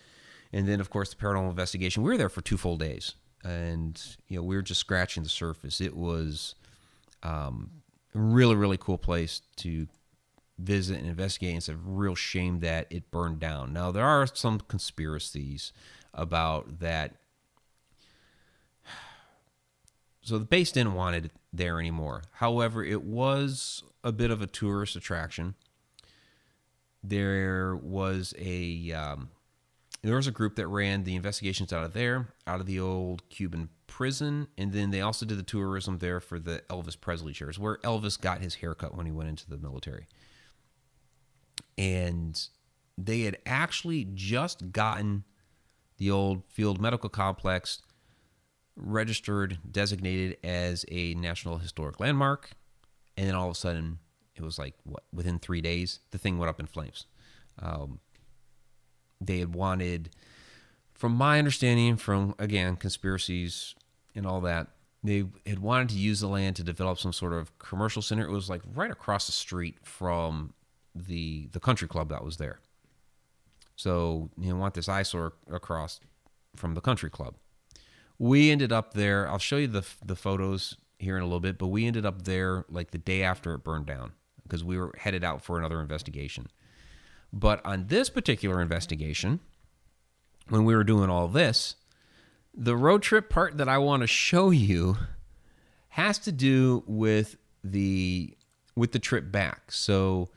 [0.52, 2.02] And then, of course, the paranormal investigation.
[2.02, 3.14] We were there for two full days.
[3.44, 5.80] And, you know, we were just scratching the surface.
[5.80, 6.54] It was
[7.22, 7.81] um,
[8.14, 9.86] really really cool place to
[10.58, 11.56] visit and investigate.
[11.56, 13.72] It's a real shame that it burned down.
[13.72, 15.72] Now there are some conspiracies
[16.14, 17.14] about that.
[20.24, 22.22] So the base didn't want it there anymore.
[22.34, 25.56] However, it was a bit of a tourist attraction.
[27.02, 29.30] There was a um,
[30.02, 33.28] there was a group that ran the investigations out of there, out of the old
[33.28, 37.58] Cuban prison, and then they also did the tourism there for the Elvis Presley chairs,
[37.58, 40.08] where Elvis got his haircut when he went into the military.
[41.78, 42.40] And
[42.98, 45.24] they had actually just gotten
[45.98, 47.80] the old field medical complex
[48.74, 52.50] registered, designated as a National Historic Landmark,
[53.16, 53.98] and then all of a sudden,
[54.34, 57.06] it was like what within three days, the thing went up in flames.
[57.60, 58.00] Um,
[59.26, 60.10] they had wanted,
[60.92, 63.74] from my understanding, from again conspiracies
[64.14, 64.68] and all that,
[65.02, 68.24] they had wanted to use the land to develop some sort of commercial center.
[68.24, 70.54] It was like right across the street from
[70.94, 72.60] the the country club that was there.
[73.76, 76.00] So you know, want this eyesore across
[76.56, 77.34] from the country club.
[78.18, 79.28] We ended up there.
[79.28, 82.22] I'll show you the the photos here in a little bit, but we ended up
[82.22, 84.12] there like the day after it burned down
[84.44, 86.46] because we were headed out for another investigation.
[87.32, 89.40] But on this particular investigation,
[90.48, 91.76] when we were doing all this,
[92.54, 94.96] the road trip part that I want to show you
[95.88, 98.36] has to do with the
[98.74, 99.70] with the trip back.
[99.70, 100.30] So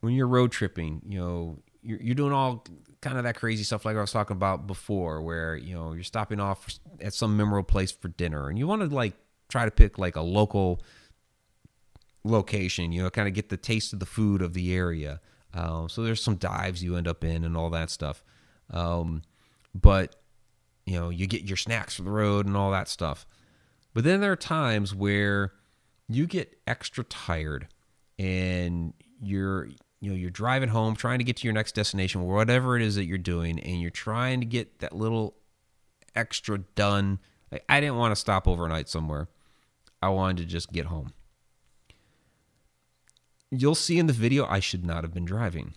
[0.00, 2.64] when you're road tripping, you know, you're, you're doing all
[3.00, 6.02] kind of that crazy stuff like I was talking about before, where you know you're
[6.02, 9.14] stopping off at some memorable place for dinner, and you want to like
[9.48, 10.80] try to pick like a local
[12.24, 15.20] location, you know, kind of get the taste of the food of the area.
[15.54, 18.24] Um, so there's some dives you end up in and all that stuff.
[18.70, 19.22] Um,
[19.74, 20.16] but
[20.86, 23.26] you know, you get your snacks for the road and all that stuff.
[23.94, 25.52] But then there are times where
[26.08, 27.68] you get extra tired
[28.18, 29.68] and you're
[30.00, 32.96] you know you're driving home trying to get to your next destination whatever it is
[32.96, 35.34] that you're doing and you're trying to get that little
[36.14, 37.18] extra done
[37.50, 39.28] like i didn't want to stop overnight somewhere
[40.02, 41.12] i wanted to just get home
[43.60, 45.74] you'll see in the video i should not have been driving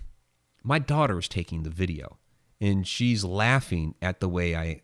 [0.63, 2.17] my daughter is taking the video
[2.59, 4.81] and she's laughing at the way i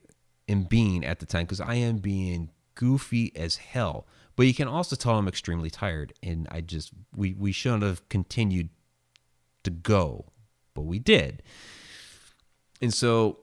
[0.47, 4.67] am being at the time because i am being goofy as hell but you can
[4.67, 8.69] also tell i'm extremely tired and i just we we shouldn't have continued
[9.63, 10.25] to go,
[10.73, 11.43] but we did.
[12.82, 13.39] And so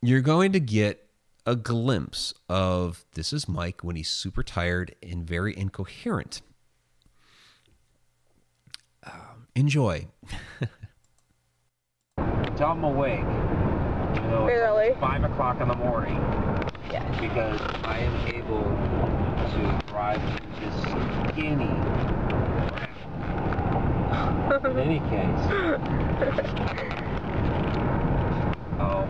[0.00, 1.08] you're going to get
[1.46, 6.40] a glimpse of this is Mike when he's super tired and very incoherent.
[9.04, 10.06] Um, enjoy.
[12.56, 13.18] Tell I'm awake.
[13.20, 14.94] You know, Barely.
[15.00, 16.14] Five o'clock in the morning
[16.90, 17.02] Yes.
[17.20, 20.22] because I am able to drive
[20.60, 20.74] this
[21.32, 21.74] skinny.
[24.70, 25.44] In any case,
[28.78, 29.08] um,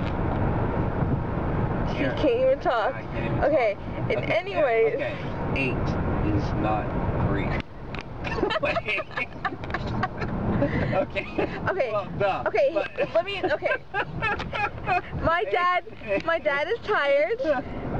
[1.98, 2.92] You can't even talk.
[2.94, 4.10] Can't even Okay, talk.
[4.10, 4.94] in Okay, any way.
[4.94, 5.16] Okay,
[5.56, 5.88] eight
[6.34, 6.86] is not
[7.28, 7.50] three.
[10.94, 11.26] okay.
[11.68, 13.40] Okay, Well, duh, Okay, but- let me.
[13.42, 13.70] Okay,
[15.22, 15.84] my dad.
[16.24, 17.40] My dad is tired.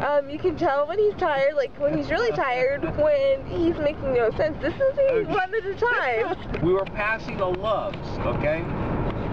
[0.04, 4.12] Um, you can tell when he's tired, like when he's really tired, when he's making
[4.14, 4.60] no sense.
[4.60, 5.24] This is Okay.
[5.24, 6.62] one at a time.
[6.62, 8.60] we were passing a Loves, okay?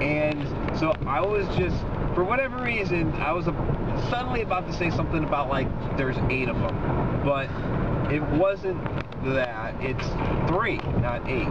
[0.01, 0.47] And
[0.79, 1.77] so I was just,
[2.15, 3.45] for whatever reason, I was
[4.09, 6.75] suddenly about to say something about like there's eight of them,
[7.25, 7.47] but
[8.11, 8.83] it wasn't
[9.33, 9.73] that.
[9.79, 10.05] It's
[10.49, 11.47] three, not eight.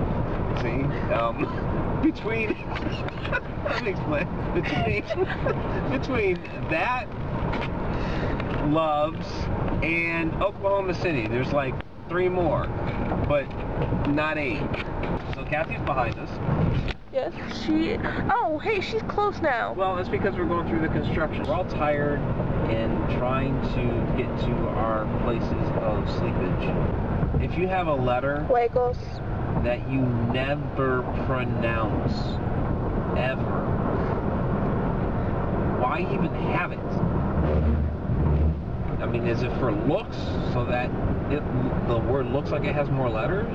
[0.61, 2.49] See, um, between
[3.65, 5.03] let me explain between
[5.91, 7.07] between that
[8.69, 9.27] Loves
[9.83, 11.75] and Oklahoma City, there's like
[12.09, 12.67] three more,
[13.27, 13.45] but
[14.09, 14.61] not eight.
[15.35, 16.31] So Kathy's behind us.
[17.13, 17.33] Yes,
[17.65, 17.97] she.
[18.31, 19.73] Oh, hey, she's close now.
[19.73, 21.45] Well, that's because we're going through the construction.
[21.45, 22.21] We're all tired
[22.71, 25.51] and trying to get to our places
[25.83, 27.43] of sleepage.
[27.43, 28.47] If you have a letter
[29.65, 30.01] that you
[30.33, 32.13] never pronounce,
[33.19, 33.67] ever,
[35.81, 36.79] why even have it?
[39.03, 40.17] I mean, is it for looks
[40.53, 40.91] so that
[41.33, 41.43] it,
[41.89, 43.53] the word looks like it has more letters?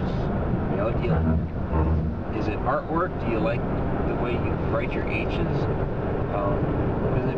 [0.72, 3.18] You know, do you, is it artwork?
[3.24, 3.62] Do you like
[4.08, 5.38] the way you write your H's?
[6.34, 6.85] If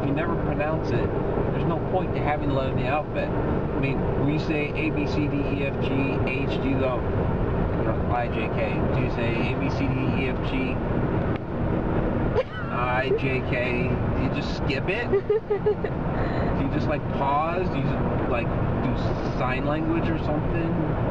[0.08, 1.10] you never pronounce it,
[1.52, 3.30] there's no point to having the letter in the alphabet.
[3.30, 5.90] I mean, when you say A, B, C, D, E, F, G,
[6.26, 7.04] H, do you go,
[7.84, 8.74] you I, J, K?
[8.96, 10.76] Do you say A, B, C, D, E, F, G,
[12.72, 13.90] I, J, K?
[14.16, 15.12] Do you just skip it?
[16.58, 17.68] Do you just like pause?
[17.70, 18.48] Do you just, like
[18.84, 21.07] do sign language or something?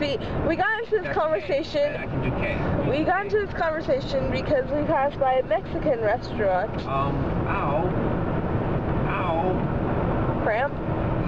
[0.00, 0.16] See,
[0.48, 1.94] we got into this conversation.
[1.94, 2.90] I, I can do K.
[2.90, 6.74] We got into this conversation because we passed by a Mexican restaurant.
[6.86, 7.14] Um,
[7.46, 7.84] ow.
[9.10, 10.40] Ow.
[10.42, 10.72] Cramp.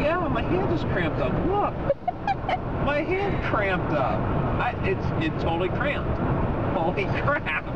[0.01, 1.33] Yeah, my hand just cramped up.
[1.47, 1.75] Look.
[2.87, 4.19] my hand cramped up.
[4.59, 6.19] I, it's it's totally cramped.
[6.75, 7.67] Holy crap.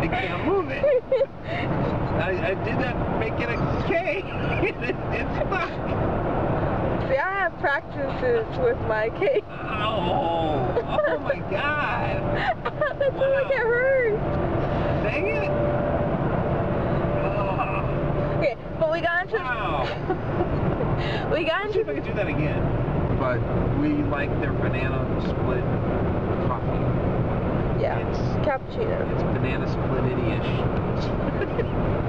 [0.00, 1.04] I can't move it.
[1.44, 4.22] I, I did not make it a K.
[4.66, 6.07] it, it's stuck.
[7.60, 9.44] See, I have practices with my cake.
[9.50, 10.76] Ow.
[10.80, 12.22] Oh, oh my god.
[12.98, 14.18] That's why I get hurt.
[15.02, 15.50] Dang it.
[17.24, 19.84] Oh, Okay, but we got into wow.
[21.32, 22.62] we got Let's see if I into can do that again.
[23.18, 23.40] But
[23.80, 25.64] we like their banana split
[26.46, 26.84] coffee.
[27.82, 29.12] yeah It's cappuccino.
[29.12, 30.04] it's banana split
[30.38, 32.07] ish.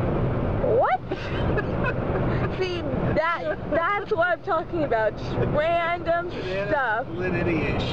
[1.09, 2.53] What?
[2.59, 2.81] See,
[3.15, 5.17] that that's what I'm talking about.
[5.17, 7.07] Just random banana stuff.
[7.07, 7.83] split ish.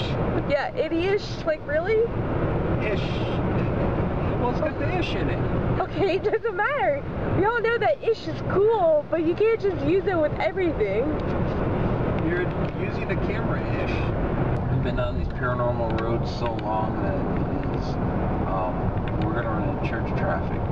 [0.50, 1.22] Yeah, idiot.
[1.46, 2.00] Like really?
[2.84, 3.00] Ish.
[4.40, 5.38] Well, it's got the ish in it.
[5.80, 7.02] Okay, it doesn't matter.
[7.38, 11.04] We all know that ish is cool, but you can't just use it with everything.
[12.28, 12.46] You're
[12.82, 13.94] using the camera ish.
[14.72, 17.86] We've been on these paranormal roads so long that it is,
[18.46, 18.74] um,
[19.24, 20.60] we're gonna run into church traffic.
[20.60, 20.62] I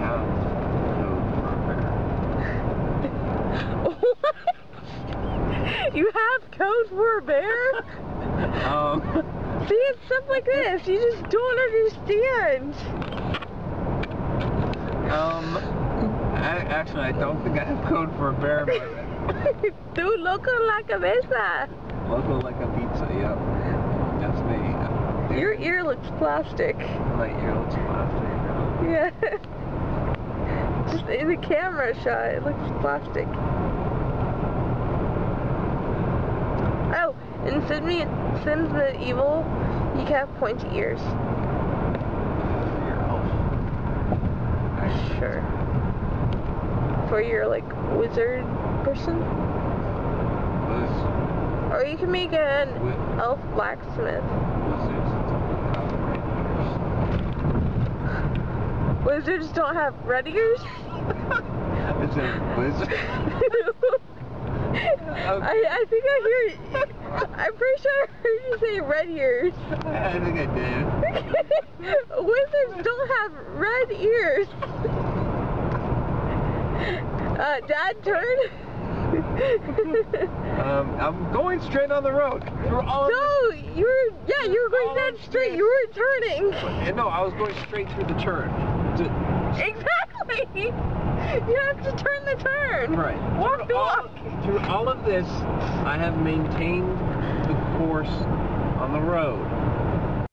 [0.00, 0.26] have
[0.98, 1.90] code for a bear.
[5.94, 7.74] you have code for a bear?
[8.66, 9.02] Um,
[9.68, 10.86] See, it's stuff like this.
[10.86, 12.74] You just don't understand.
[15.10, 15.56] um,
[16.36, 18.82] I, actually, I don't think I have code for a bear, but
[19.94, 21.68] Tú loco la cabeza.
[22.08, 23.38] local like a pizza, yep.
[24.20, 25.38] That's me.
[25.40, 26.76] Your ear looks plastic.
[27.16, 28.30] My ear looks plastic.
[28.84, 29.10] Yeah.
[30.92, 33.26] Just in the camera shot, it looks plastic.
[37.46, 39.44] In Sims, the Medieval,
[39.98, 41.00] you can have pointy ears.
[45.18, 45.42] Sure.
[47.08, 47.64] For your, like,
[47.98, 48.44] wizard
[48.82, 49.18] person?
[50.70, 50.90] Liz.
[51.70, 52.68] Or you can make an
[53.18, 54.24] elf blacksmith.
[59.04, 60.60] Wizards don't have red ears?
[62.02, 62.88] Is it wizard?
[64.74, 66.86] I, I think I hear
[67.36, 69.52] I'm pretty sure I heard you say red ears.
[69.70, 70.84] I think I did.
[72.24, 74.48] Wizards don't have red ears.
[77.38, 78.36] Uh, Dad, turn.
[80.54, 82.42] Um, I'm going straight on the road.
[82.72, 85.52] All of no, you were, yeah, you were going dead straight.
[85.52, 86.54] You weren't turning.
[86.86, 88.50] And no, I was going straight through the turn.
[89.56, 90.72] To- Exactly.
[91.34, 92.92] You have to turn the turn.
[92.92, 93.16] Right.
[93.38, 94.44] Walk the through, all, walk.
[94.44, 96.90] through all of this, I have maintained
[97.48, 100.26] the course on the road.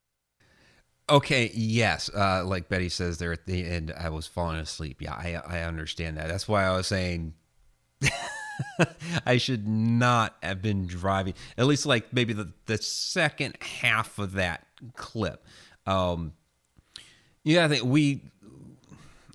[1.09, 2.09] Okay, yes.
[2.13, 5.01] Uh, like Betty says there at the end, I was falling asleep.
[5.01, 6.27] Yeah, I, I understand that.
[6.27, 7.33] That's why I was saying
[9.25, 11.33] I should not have been driving.
[11.57, 14.65] At least, like maybe the, the second half of that
[14.95, 15.45] clip.
[15.85, 16.33] Um,
[17.43, 18.21] yeah, I think we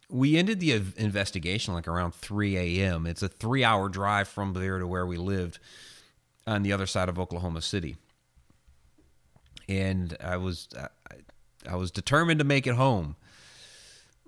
[0.08, 3.06] we ended the investigation like around 3 a.m.
[3.06, 5.58] It's a three hour drive from there to where we lived
[6.46, 7.96] on the other side of Oklahoma City.
[9.68, 10.88] And I was I,
[11.68, 13.16] I was determined to make it home.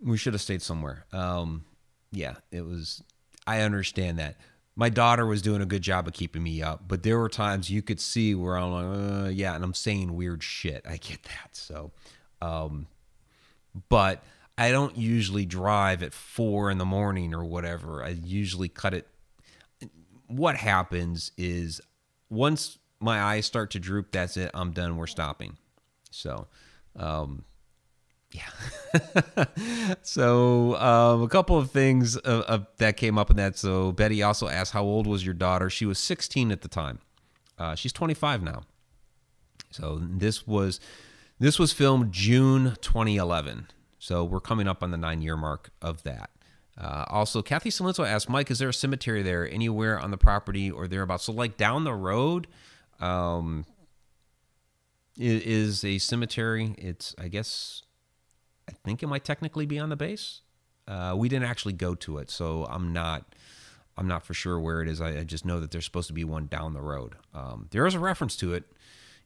[0.03, 1.07] We should have stayed somewhere.
[1.13, 1.65] Um,
[2.11, 3.03] yeah, it was.
[3.47, 4.37] I understand that.
[4.75, 7.69] My daughter was doing a good job of keeping me up, but there were times
[7.69, 10.85] you could see where I'm like, uh, yeah, and I'm saying weird shit.
[10.89, 11.51] I get that.
[11.53, 11.91] So,
[12.41, 12.87] um,
[13.89, 14.23] but
[14.59, 18.03] I don't usually drive at four in the morning or whatever.
[18.03, 19.07] I usually cut it.
[20.27, 21.81] What happens is
[22.29, 24.51] once my eyes start to droop, that's it.
[24.53, 24.97] I'm done.
[24.97, 25.57] We're stopping.
[26.11, 26.49] So,
[26.97, 27.45] um,
[28.33, 29.45] yeah.
[30.03, 33.57] so, um, a couple of things uh, uh, that came up in that.
[33.57, 35.71] So, Betty also asked, How old was your daughter?
[35.71, 36.99] She was 16 at the time.
[37.57, 38.63] Uh, she's 25 now.
[39.71, 40.81] So, this was.
[41.41, 43.69] This was filmed June 2011.
[43.99, 46.31] So we're coming up on the nine year mark of that.
[46.81, 50.71] Uh, also, Kathy Salenzo asked, Mike, is there a cemetery there anywhere on the property
[50.71, 51.25] or thereabouts?
[51.25, 52.47] So, like down the road,
[53.01, 53.67] um,
[55.17, 56.77] is a cemetery.
[56.79, 57.83] It's, I guess,
[58.69, 60.43] I think it might technically be on the base.
[60.87, 63.35] Uh, we didn't actually go to it, so I'm not,
[63.97, 65.01] I'm not for sure where it is.
[65.01, 67.17] I, I just know that there's supposed to be one down the road.
[67.35, 68.65] Um, there is a reference to it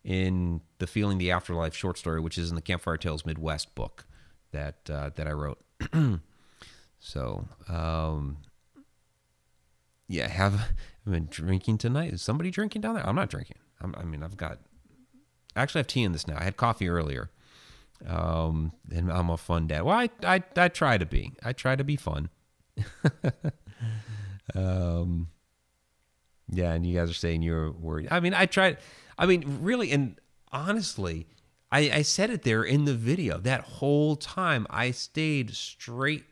[0.02, 4.06] in the Feeling the Afterlife short story, which is in the Campfire Tales Midwest book
[4.52, 5.58] that uh, that I wrote.
[6.98, 8.38] so, um,
[10.08, 12.12] yeah, have I've been drinking tonight.
[12.12, 13.06] Is somebody drinking down there?
[13.06, 13.58] I'm not drinking.
[13.80, 14.58] I'm, I mean, I've got
[15.56, 16.36] actually I have tea in this now.
[16.38, 17.30] I had coffee earlier.
[18.06, 19.82] Um, and I'm a fun dad.
[19.82, 21.34] Well, I, I, I try to be.
[21.42, 22.30] I try to be fun.
[24.54, 25.28] um,
[26.50, 28.08] yeah, and you guys are saying you're worried.
[28.10, 28.78] I mean, I tried.
[29.16, 30.18] I mean, really, and
[30.50, 31.28] honestly,
[31.72, 33.38] I, I said it there in the video.
[33.38, 36.24] That whole time, I stayed straight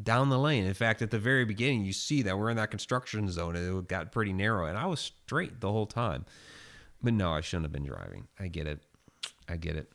[0.00, 0.66] down the lane.
[0.66, 3.88] In fact, at the very beginning, you see that we're in that construction zone, it
[3.88, 6.26] got pretty narrow, and I was straight the whole time.
[7.02, 8.28] But no, I shouldn't have been driving.
[8.38, 8.80] I get it.
[9.48, 9.90] I get it.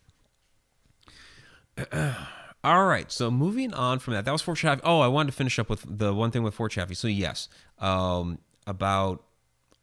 [2.64, 4.82] All right, so moving on from that, that was Fort Chaffee.
[4.84, 6.96] Oh, I wanted to finish up with the one thing with Fort Chaffee.
[6.96, 7.48] So yes,
[7.78, 9.24] um, about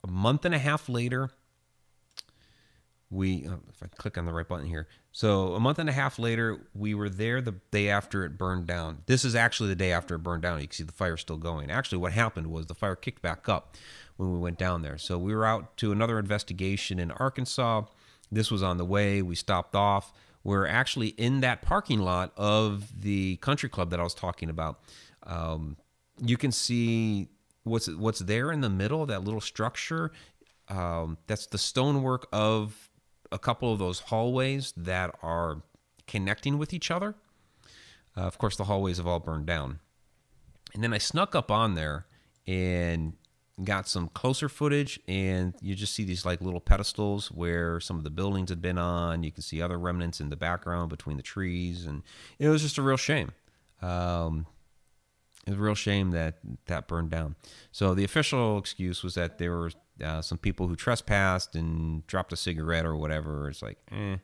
[0.02, 1.30] a month and a half later,
[3.12, 4.88] we uh, if I click on the right button here.
[5.12, 8.66] So a month and a half later, we were there the day after it burned
[8.66, 9.02] down.
[9.06, 10.60] This is actually the day after it burned down.
[10.60, 11.70] You can see the fire still going.
[11.70, 13.76] Actually, what happened was the fire kicked back up
[14.16, 14.96] when we went down there.
[14.96, 17.82] So we were out to another investigation in Arkansas.
[18.30, 19.20] This was on the way.
[19.20, 20.12] We stopped off.
[20.42, 24.80] We're actually in that parking lot of the country club that I was talking about.
[25.24, 25.76] Um,
[26.18, 27.28] you can see
[27.64, 30.12] what's what's there in the middle, that little structure.
[30.68, 32.90] Um, that's the stonework of
[33.32, 35.62] a couple of those hallways that are
[36.06, 37.14] connecting with each other.
[38.16, 39.80] Uh, of course, the hallways have all burned down.
[40.74, 42.06] And then I snuck up on there
[42.46, 43.14] and
[43.62, 48.04] got some closer footage, and you just see these like little pedestals where some of
[48.04, 49.22] the buildings had been on.
[49.22, 52.02] You can see other remnants in the background between the trees, and
[52.38, 53.32] it was just a real shame.
[53.80, 54.46] Um,
[55.46, 57.36] it was a real shame that that burned down.
[57.72, 59.70] So the official excuse was that there were
[60.02, 63.48] uh, some people who trespassed and dropped a cigarette or whatever.
[63.48, 64.16] It's like, eh.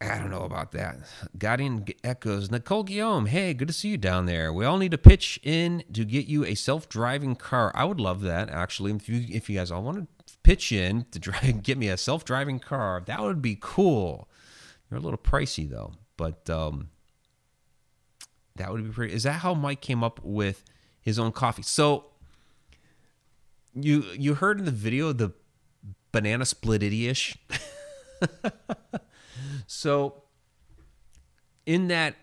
[0.00, 0.98] I don't know about that.
[1.36, 3.26] Guardian echoes Nicole Guillaume.
[3.26, 4.52] Hey, good to see you down there.
[4.52, 7.72] We all need to pitch in to get you a self-driving car.
[7.74, 8.92] I would love that actually.
[8.92, 11.96] If you if you guys all want to pitch in to drive, get me a
[11.96, 14.28] self-driving car, that would be cool.
[14.88, 16.90] They're a little pricey though, but um,
[18.54, 19.14] That would be pretty.
[19.14, 20.64] Is that how Mike came up with
[21.00, 21.62] his own coffee?
[21.62, 22.07] So
[23.74, 25.32] you you heard in the video the
[26.12, 27.36] banana split ish.
[29.66, 30.22] so
[31.66, 32.16] in that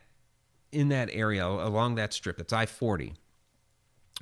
[0.72, 3.14] in that area along that strip, that's I forty,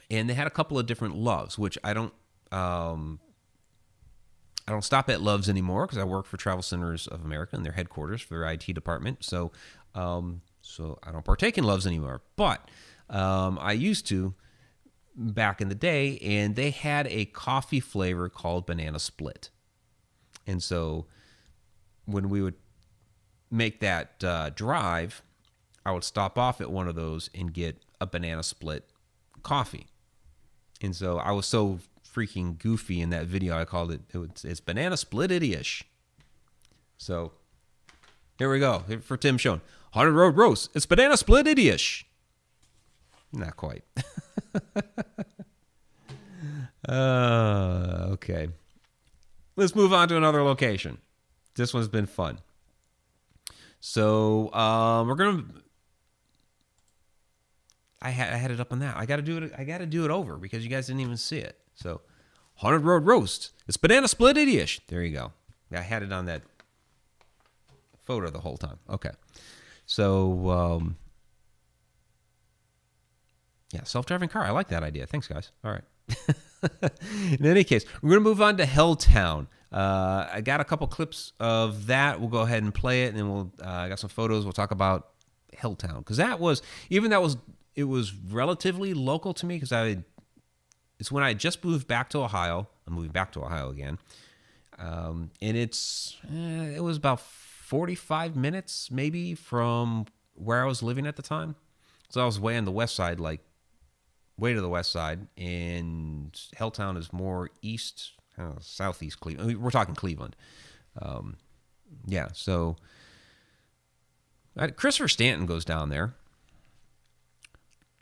[0.09, 2.13] and they had a couple of different loves, which I don't
[2.51, 3.19] um,
[4.67, 7.65] I don't stop at Loves anymore because I work for Travel Centers of America and
[7.65, 9.23] their headquarters for their IT department.
[9.23, 9.51] So,
[9.93, 12.21] um, so I don't partake in Loves anymore.
[12.37, 12.69] But
[13.09, 14.33] um, I used to
[15.15, 19.49] back in the day, and they had a coffee flavor called Banana Split.
[20.45, 21.05] And so,
[22.05, 22.55] when we would
[23.49, 25.21] make that uh, drive,
[25.85, 28.89] I would stop off at one of those and get a Banana Split
[29.43, 29.87] coffee.
[30.81, 33.57] And so I was so freaking goofy in that video.
[33.57, 35.83] I called it, it's, it's banana split ish.
[36.97, 37.31] So
[38.37, 39.61] here we go for Tim Schoen.
[39.93, 40.75] Haunted Road Roast.
[40.75, 42.05] It's banana split ish.
[43.33, 43.83] Not quite.
[46.87, 48.49] uh, okay.
[49.55, 50.99] Let's move on to another location.
[51.55, 52.39] This one's been fun.
[53.79, 55.43] So um, we're gonna.
[58.01, 58.95] I had I had it up on that.
[58.97, 59.51] I got to do it.
[59.57, 61.57] I got to do it over because you guys didn't even see it.
[61.75, 62.01] So,
[62.55, 63.51] Haunted Road Roast.
[63.67, 64.79] It's banana split ish.
[64.87, 65.31] There you go.
[65.71, 66.43] I had it on that
[68.03, 68.77] photo the whole time.
[68.89, 69.11] Okay.
[69.85, 70.97] So, um,
[73.73, 74.43] yeah, self driving car.
[74.43, 75.07] I like that idea.
[75.07, 75.51] Thanks, guys.
[75.65, 75.83] All right.
[77.39, 79.47] In any case, we're going to move on to Helltown.
[79.71, 82.19] Uh, I got a couple clips of that.
[82.19, 83.51] We'll go ahead and play it, and then we'll.
[83.61, 84.45] Uh, I got some photos.
[84.45, 85.09] We'll talk about
[85.57, 86.61] Helltown because that was
[86.91, 87.37] even that was
[87.75, 90.03] it was relatively local to me because I
[90.99, 92.69] it's when I just moved back to Ohio.
[92.87, 93.97] I'm moving back to Ohio again,
[94.77, 100.05] um, and it's eh, it was about 45 minutes maybe from
[100.35, 101.55] where I was living at the time.
[102.09, 103.41] So I was way on the west side, like
[104.37, 109.49] way to the west side, and Helltown is more east, uh, southeast Cleveland.
[109.49, 110.35] I mean, we're talking Cleveland.
[111.01, 111.37] Um,
[112.05, 112.75] yeah, so
[114.75, 116.13] Christopher Stanton goes down there.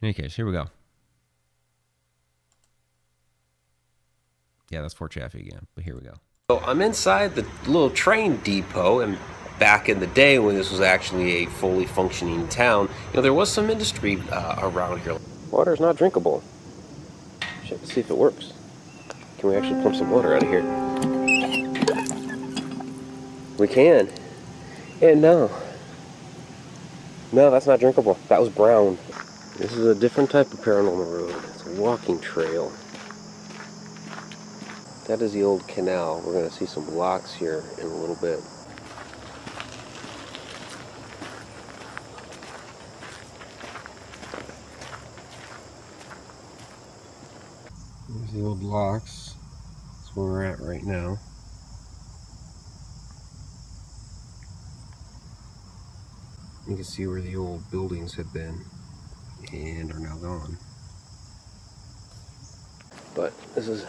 [0.02, 0.68] In any case, here we go.
[4.70, 6.14] Yeah, that's Fort Chaffee again, but here we go.
[6.50, 9.18] So I'm inside the little train depot, and
[9.60, 13.34] back in the day when this was actually a fully functioning town, you know, there
[13.34, 15.18] was some industry uh, around here.
[15.52, 16.42] Water's not drinkable.
[17.84, 18.54] See if it works.
[19.38, 20.64] Can we actually pump some water out of here?
[23.58, 24.10] We can.
[25.02, 25.52] And no.
[27.32, 28.18] No, that's not drinkable.
[28.30, 28.98] That was brown.
[29.58, 31.36] This is a different type of paranormal road.
[31.50, 32.72] It's a walking trail.
[35.08, 36.22] That is the old canal.
[36.26, 38.40] We're going to see some locks here in a little bit.
[48.34, 49.36] Old locks.
[49.98, 51.20] That's where we're at right now.
[56.68, 58.64] You can see where the old buildings have been
[59.52, 60.58] and are now gone.
[63.16, 63.86] But this is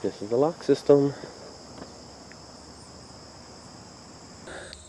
[0.00, 1.12] this is the lock system.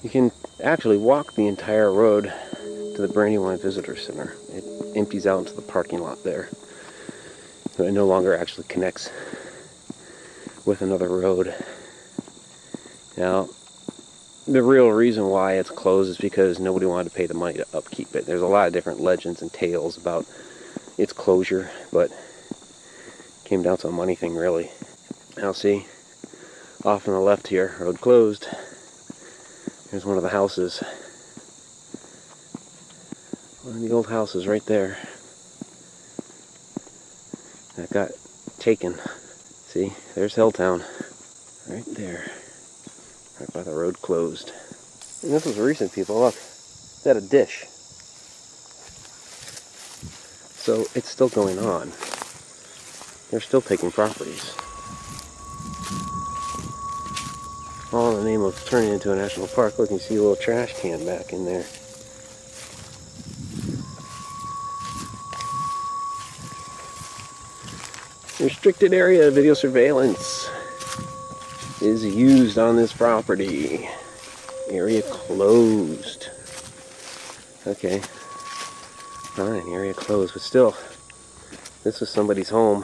[0.04, 0.32] You can
[0.64, 4.36] actually walk the entire road to the Brandywine Visitor Center.
[4.50, 4.64] It
[4.96, 6.50] empties out into the parking lot there.
[7.80, 9.10] It no longer actually connects
[10.66, 11.54] with another road.
[13.18, 13.50] Now,
[14.48, 17.68] the real reason why it's closed is because nobody wanted to pay the money to
[17.74, 18.26] upkeep it.
[18.26, 20.26] There's a lot of different legends and tales about
[20.98, 22.12] its closure, but
[23.46, 24.70] came down to a money thing really.
[25.38, 25.88] Now see,
[26.86, 28.48] off on the left here, road closed.
[29.90, 30.80] Here's one of the houses.
[33.64, 34.98] One of the old houses right there.
[37.94, 38.96] That got taken.
[39.68, 40.84] See, there's Helltown.
[41.70, 42.26] Right there.
[43.40, 44.52] Right by the road closed.
[45.22, 46.20] And this was recent, people.
[46.20, 47.66] Look, it's at a dish.
[50.58, 51.92] So it's still going on.
[53.30, 54.56] They're still taking properties.
[57.94, 59.78] all in the name of turning into a national park.
[59.78, 61.64] Look, you see a little trash can back in there.
[68.44, 70.50] Restricted area video surveillance
[71.82, 73.88] is used on this property.
[74.70, 76.28] Area closed.
[77.66, 78.00] Okay.
[79.38, 80.76] Fine, area closed, but still,
[81.86, 82.84] this was somebody's home.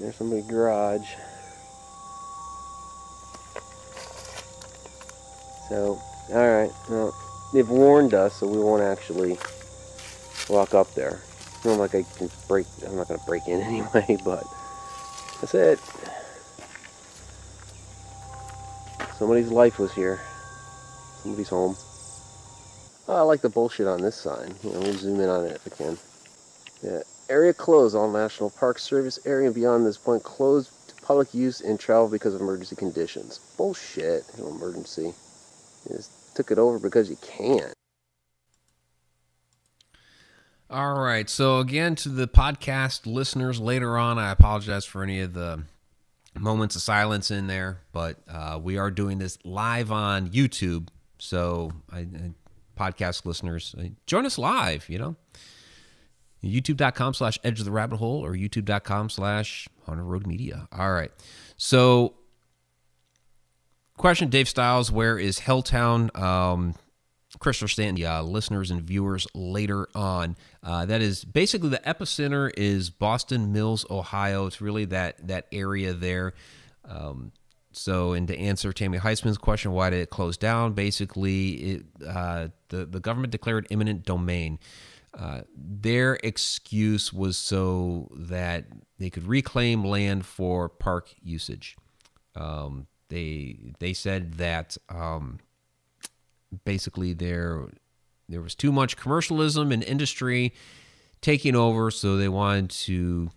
[0.00, 1.06] There's somebody's garage.
[5.68, 6.00] So,
[6.32, 6.70] All right.
[6.88, 7.14] Well,
[7.52, 9.36] they've warned us, so we won't actually
[10.48, 11.20] walk up there.
[11.64, 12.66] Not like I can break.
[12.86, 14.44] I'm not gonna break in anyway, but
[15.40, 15.78] that's it.
[19.18, 20.20] Somebody's life was here.
[21.22, 21.76] Somebody's home.
[23.06, 24.54] Oh, I like the bullshit on this sign.
[24.62, 25.98] Let me zoom in on it if I can.
[26.82, 27.02] Yeah.
[27.28, 27.94] Area closed.
[27.94, 32.08] All National Park Service area and beyond this point closed to public use and travel
[32.08, 33.40] because of emergency conditions.
[33.56, 34.24] Bullshit.
[34.38, 35.14] No emergency.
[35.88, 37.72] You just took it over because you can.
[40.74, 41.30] All right.
[41.30, 45.62] So again, to the podcast listeners later on, I apologize for any of the
[46.36, 50.88] moments of silence in there, but uh, we are doing this live on YouTube.
[51.18, 52.32] So, I, I,
[52.76, 54.88] podcast listeners, uh, join us live.
[54.88, 55.16] You know,
[56.42, 60.66] youtube.com slash edge of the rabbit hole or youtube.com slash Haunted Road Media.
[60.72, 61.12] All right.
[61.56, 62.14] So,
[63.96, 66.18] question Dave Styles, where is Helltown?
[66.18, 66.74] Um,
[67.38, 70.36] Crystal Stanton, uh, listeners and viewers later on.
[70.62, 74.46] Uh, that is basically the epicenter is Boston Mills, Ohio.
[74.46, 76.34] It's really that that area there.
[76.84, 77.32] Um,
[77.72, 80.74] so, and to answer Tammy Heisman's question, why did it close down?
[80.74, 84.58] Basically, it, uh, the the government declared eminent domain.
[85.12, 88.64] Uh, their excuse was so that
[88.98, 91.76] they could reclaim land for park usage.
[92.34, 94.76] Um, they they said that.
[94.88, 95.38] Um,
[96.64, 97.66] basically there
[98.28, 100.54] there was too much commercialism and industry
[101.20, 103.30] taking over so they wanted to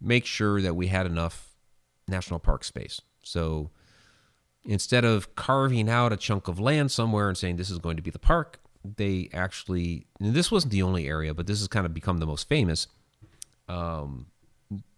[0.00, 1.54] make sure that we had enough
[2.08, 3.00] national park space.
[3.22, 3.70] So
[4.64, 8.02] instead of carving out a chunk of land somewhere and saying this is going to
[8.02, 8.60] be the park
[8.96, 12.48] they actually this wasn't the only area but this has kind of become the most
[12.48, 12.86] famous
[13.68, 14.26] um,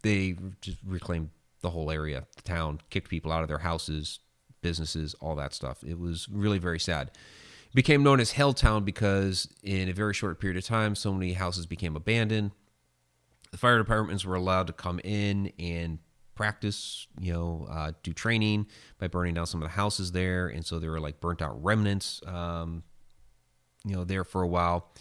[0.03, 1.31] they just reclaimed
[1.63, 4.21] the whole area the town kicked people out of their houses
[4.61, 5.83] businesses, all that stuff.
[5.85, 7.11] It was really very sad.
[7.71, 11.35] It became known as Helltown because in a very short period of time, so many
[11.35, 12.53] houses became abandoned.
[13.51, 15.99] The fire departments were allowed to come in and
[16.35, 18.67] practice, you know, uh, do training
[18.99, 21.63] by burning down some of the houses there, and so there were like burnt out
[21.63, 22.85] remnants, um,
[23.85, 24.93] you know, there for a while.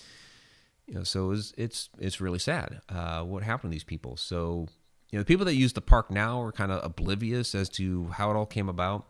[0.88, 4.18] You know, so it was, it's it's really sad uh, what happened to these people.
[4.18, 4.68] So,
[5.12, 8.08] you know, the people that use the park now are kind of oblivious as to
[8.08, 9.06] how it all came about.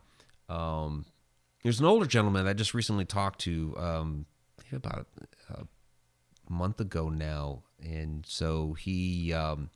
[0.50, 1.06] Um,
[1.64, 4.26] there's an older gentleman that I just recently talked to, um,
[4.72, 5.08] about
[5.50, 5.64] a
[6.50, 9.70] month ago now, and so he um,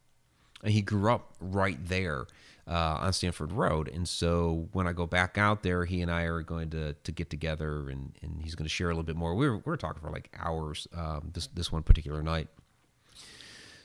[0.63, 2.27] he grew up right there
[2.67, 6.23] uh, on Stanford Road, and so when I go back out there, he and I
[6.23, 9.15] are going to to get together, and, and he's going to share a little bit
[9.15, 9.35] more.
[9.35, 12.47] We were we were talking for like hours um, this this one particular night.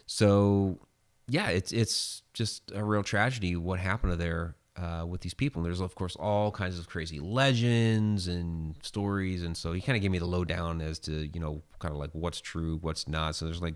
[0.07, 0.79] So
[1.29, 5.61] yeah, it's it's just a real tragedy what happened to there uh, with these people.
[5.61, 9.97] And there's of course all kinds of crazy legends and stories, and so he kind
[9.97, 13.09] of gave me the lowdown as to you know kind of like what's true, what's
[13.09, 13.35] not.
[13.37, 13.75] So there's like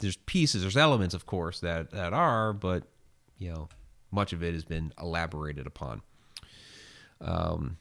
[0.00, 2.84] there's pieces, there's elements, of course, that that are, but
[3.38, 3.68] you know
[4.10, 6.02] much of it has been elaborated upon.
[7.20, 7.78] Um,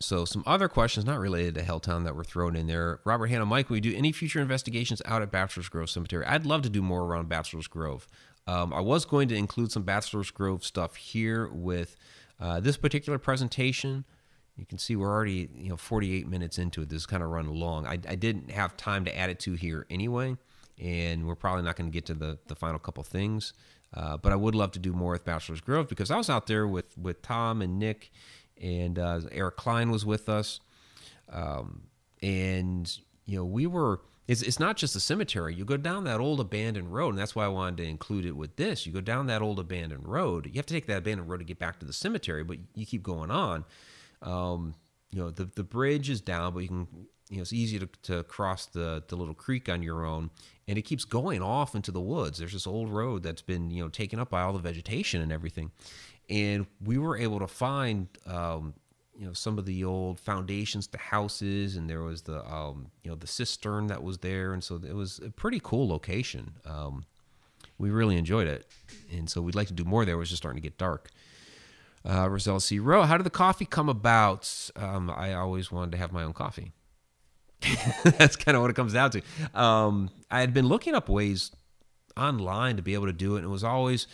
[0.00, 3.00] so some other questions not related to Helltown that were thrown in there.
[3.04, 6.24] Robert Hannah, Mike, will you do any future investigations out at Bachelor's Grove Cemetery?
[6.24, 8.06] I'd love to do more around Bachelor's Grove.
[8.48, 11.98] Um, I was going to include some Bachelor's Grove stuff here with
[12.40, 14.06] uh, this particular presentation.
[14.56, 16.88] You can see we're already you know 48 minutes into it.
[16.88, 17.86] This is kind of run long.
[17.86, 20.34] I, I didn't have time to add it to here anyway,
[20.80, 23.52] and we're probably not going to get to the the final couple things.
[23.92, 26.46] Uh, but I would love to do more with Bachelor's Grove because I was out
[26.46, 28.10] there with with Tom and Nick,
[28.58, 30.60] and uh, Eric Klein was with us,
[31.30, 31.82] um,
[32.22, 35.54] and you know we were it's, it's not just a cemetery.
[35.54, 38.36] You go down that old abandoned road, and that's why I wanted to include it
[38.36, 38.86] with this.
[38.86, 40.46] You go down that old abandoned road.
[40.46, 42.84] You have to take that abandoned road to get back to the cemetery, but you
[42.84, 43.64] keep going on.
[44.20, 44.74] Um,
[45.10, 46.86] you know, the the bridge is down, but you can
[47.30, 50.28] you know it's easy to, to cross the the little creek on your own,
[50.66, 52.38] and it keeps going off into the woods.
[52.38, 55.32] There's this old road that's been you know taken up by all the vegetation and
[55.32, 55.70] everything,
[56.28, 58.74] and we were able to find um,
[59.18, 63.10] you know some of the old foundations to houses and there was the um, you
[63.10, 67.04] know the cistern that was there and so it was a pretty cool location um,
[67.78, 68.66] we really enjoyed it
[69.10, 71.10] and so we'd like to do more there it was just starting to get dark
[72.08, 72.78] uh, Roselle C.
[72.78, 74.70] Rowe, how did the coffee come about?
[74.76, 76.72] Um, I always wanted to have my own coffee.
[78.04, 79.22] That's kind of what it comes down to.
[79.52, 81.50] Um, I had been looking up ways
[82.16, 84.06] online to be able to do it, and it was always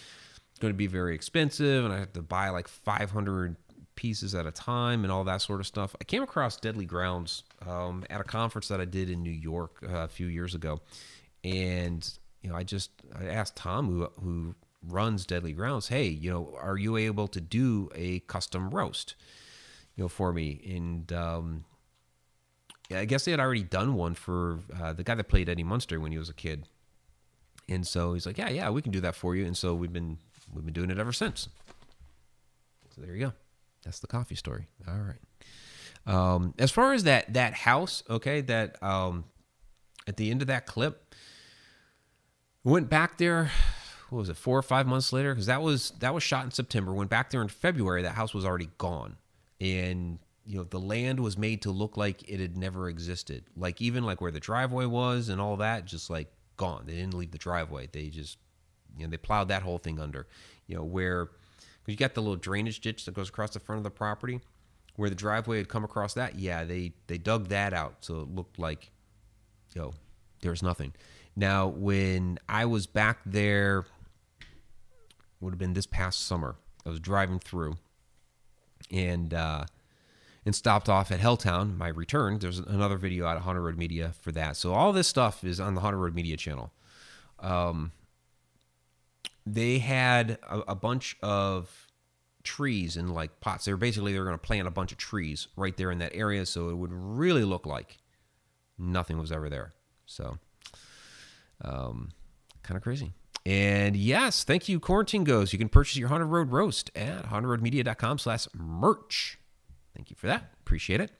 [0.60, 3.56] going to be very expensive, and I had to buy like 500
[3.96, 5.94] pieces at a time and all that sort of stuff.
[6.00, 9.78] I came across Deadly Grounds um, at a conference that I did in New York
[9.82, 10.80] uh, a few years ago,
[11.42, 12.08] and
[12.42, 14.54] you know, I just I asked Tom who who
[14.86, 19.14] runs Deadly Grounds, hey, you know, are you able to do a custom roast?
[19.96, 20.60] you know, for me.
[20.74, 21.64] And um,
[22.90, 26.00] I guess they had already done one for uh, the guy that played Eddie Munster
[26.00, 26.66] when he was a kid.
[27.68, 29.92] And so he's like, "Yeah, yeah, we can do that for you." And so we've
[29.92, 30.18] been
[30.52, 31.48] we've been doing it ever since.
[32.94, 33.32] So there you go.
[33.84, 34.68] That's the coffee story.
[34.88, 35.18] All right.
[36.06, 39.24] Um, as far as that that house, okay, that um,
[40.06, 41.14] at the end of that clip,
[42.62, 43.50] went back there.
[44.10, 44.36] What was it?
[44.36, 46.92] Four or five months later, because that was that was shot in September.
[46.92, 48.02] Went back there in February.
[48.02, 49.16] That house was already gone,
[49.60, 53.44] and you know the land was made to look like it had never existed.
[53.56, 56.84] Like even like where the driveway was and all that, just like gone.
[56.86, 57.88] They didn't leave the driveway.
[57.90, 58.38] They just
[58.96, 60.26] you know they plowed that whole thing under.
[60.66, 61.30] You know where
[61.92, 64.40] you got the little drainage ditch that goes across the front of the property
[64.96, 68.28] where the driveway had come across that yeah they they dug that out so it
[68.28, 68.90] looked like
[69.74, 69.92] you know
[70.40, 70.92] there was nothing
[71.36, 73.84] now when i was back there
[75.40, 76.56] would have been this past summer
[76.86, 77.76] i was driving through
[78.90, 79.64] and uh
[80.46, 81.76] and stopped off at Helltown.
[81.76, 82.38] My return.
[82.38, 84.56] There's another video out of Haunted Road Media for that.
[84.56, 86.72] So all this stuff is on the Haunted Road Media channel.
[87.40, 87.92] Um,
[89.46, 91.88] they had a, a bunch of
[92.42, 93.64] trees in like pots.
[93.64, 95.98] They were basically they were going to plant a bunch of trees right there in
[95.98, 97.98] that area, so it would really look like
[98.78, 99.74] nothing was ever there.
[100.06, 100.38] So,
[101.62, 102.10] um,
[102.62, 103.12] kind of crazy.
[103.46, 105.52] And yes, thank you, Quarantine Goes.
[105.52, 109.38] You can purchase your Haunted Road Roast at hauntedroadmedia.com slash merch.
[109.94, 110.50] Thank you for that.
[110.60, 111.10] Appreciate it.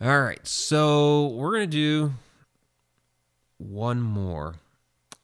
[0.00, 2.12] All right, so we're going to do
[3.58, 4.54] one more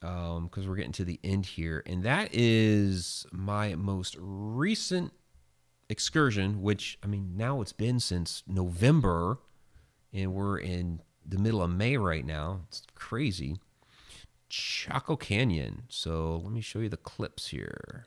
[0.07, 5.12] because um, we're getting to the end here, and that is my most recent
[5.88, 6.62] excursion.
[6.62, 9.38] Which I mean, now it's been since November,
[10.12, 12.61] and we're in the middle of May right now.
[12.68, 13.57] It's crazy.
[14.48, 15.82] Chaco Canyon.
[15.88, 18.07] So let me show you the clips here.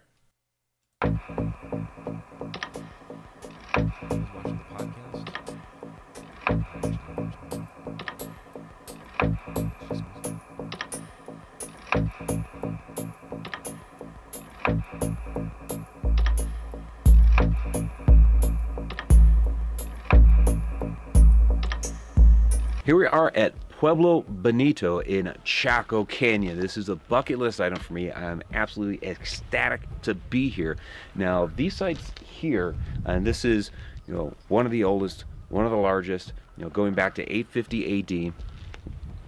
[22.89, 26.59] Here we are at Pueblo Bonito in Chaco Canyon.
[26.59, 28.11] This is a bucket list item for me.
[28.11, 30.75] I'm absolutely ecstatic to be here.
[31.13, 32.73] Now, these sites here,
[33.05, 33.69] and this is,
[34.07, 37.21] you know, one of the oldest, one of the largest, you know, going back to
[37.31, 38.33] 850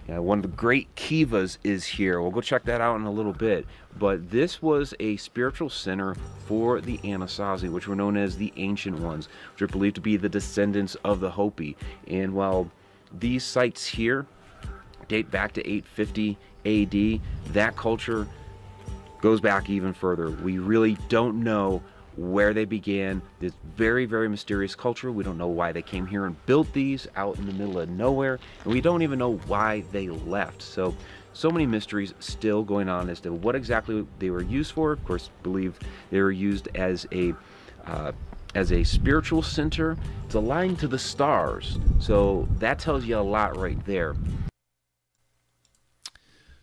[0.08, 0.20] AD.
[0.20, 2.20] one of the great kivas is here.
[2.20, 3.64] We'll go check that out in a little bit.
[3.96, 6.16] But this was a spiritual center
[6.48, 10.16] for the Anasazi, which were known as the Ancient Ones, which are believed to be
[10.16, 11.76] the descendants of the Hopi.
[12.08, 12.68] And while
[13.18, 14.26] these sites here
[15.08, 17.20] date back to 850 AD.
[17.52, 18.26] That culture
[19.20, 20.30] goes back even further.
[20.30, 21.82] We really don't know
[22.16, 23.22] where they began.
[23.40, 25.10] This very, very mysterious culture.
[25.10, 27.88] We don't know why they came here and built these out in the middle of
[27.88, 30.62] nowhere, and we don't even know why they left.
[30.62, 30.94] So,
[31.32, 34.92] so many mysteries still going on as to what exactly they were used for.
[34.92, 35.78] Of course, believe
[36.10, 37.34] they were used as a
[37.86, 38.12] uh,
[38.54, 39.96] as a spiritual center.
[40.26, 41.78] It's aligned to the stars.
[41.98, 44.14] So that tells you a lot right there.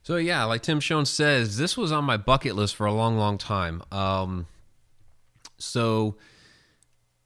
[0.04, 3.18] So yeah, like Tim Schoen says, this was on my bucket list for a long,
[3.18, 3.84] long time.
[3.92, 4.48] Um,
[5.60, 6.16] so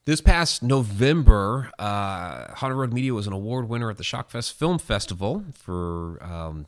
[0.05, 4.79] this past November, uh, Haunted Road Media was an award winner at the Shockfest Film
[4.79, 6.65] Festival for um,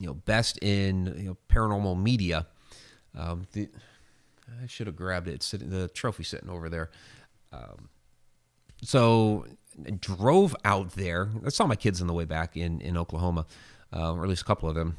[0.00, 2.46] you know best in you know, paranormal media.
[3.14, 3.68] Um, the,
[4.62, 5.34] I should have grabbed it.
[5.34, 6.90] It's sitting, the trophy sitting over there.
[7.52, 7.88] Um,
[8.82, 9.46] so
[9.86, 11.30] I drove out there.
[11.44, 13.46] I saw my kids on the way back in in Oklahoma,
[13.94, 14.96] uh, or at least a couple of them.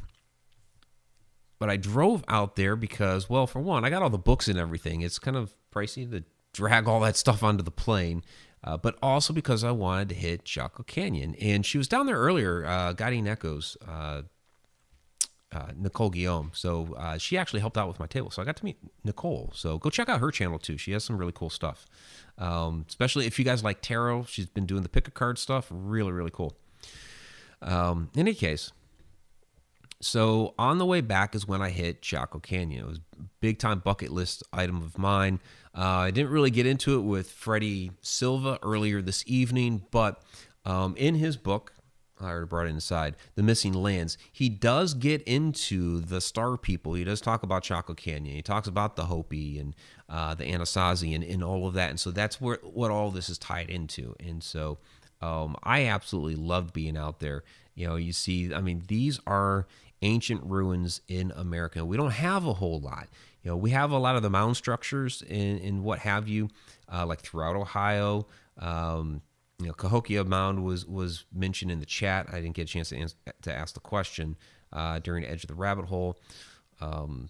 [1.59, 4.59] But I drove out there because, well, for one, I got all the books and
[4.59, 5.01] everything.
[5.01, 8.23] It's kind of pricey to drag all that stuff onto the plane.
[8.63, 11.35] Uh, but also because I wanted to hit Chaco Canyon.
[11.35, 13.77] And she was down there earlier, uh, Guiding Echoes,
[15.51, 16.51] uh, Nicole Guillaume.
[16.53, 18.31] So uh, she actually helped out with my table.
[18.31, 19.51] So I got to meet Nicole.
[19.53, 20.77] So go check out her channel too.
[20.77, 21.85] She has some really cool stuff.
[22.37, 24.25] Um, especially if you guys like tarot.
[24.25, 25.67] She's been doing the pick a card stuff.
[25.69, 26.57] Really, really cool.
[27.61, 28.71] Um, in any case,
[29.99, 32.83] so on the way back is when I hit Chaco Canyon.
[32.83, 35.39] It was a big time bucket list item of mine.
[35.75, 40.21] Uh, I didn't really get into it with Freddy Silva earlier this evening, but
[40.65, 41.73] um, in his book,
[42.19, 43.15] I already brought inside.
[43.35, 44.17] The Missing Lands.
[44.31, 46.93] He does get into the star people.
[46.93, 48.35] He does talk about Chaco Canyon.
[48.35, 49.75] He talks about the Hopi and
[50.09, 51.89] uh, the Anasazi and, and all of that.
[51.89, 54.15] And so that's where what all this is tied into.
[54.19, 54.79] And so
[55.21, 57.43] um, I absolutely loved being out there.
[57.75, 59.67] You know, you see, I mean, these are
[60.01, 61.85] ancient ruins in America.
[61.85, 63.07] We don't have a whole lot.
[63.43, 66.27] You you know, we have a lot of the mound structures and, and what have
[66.27, 66.49] you,
[66.91, 68.27] uh, like throughout Ohio.
[68.59, 69.21] Um,
[69.59, 72.27] you know, Cahokia Mound was was mentioned in the chat.
[72.31, 74.35] I didn't get a chance to, ans- to ask the question
[74.71, 76.19] uh, during Edge of the Rabbit Hole.
[76.79, 77.29] Um,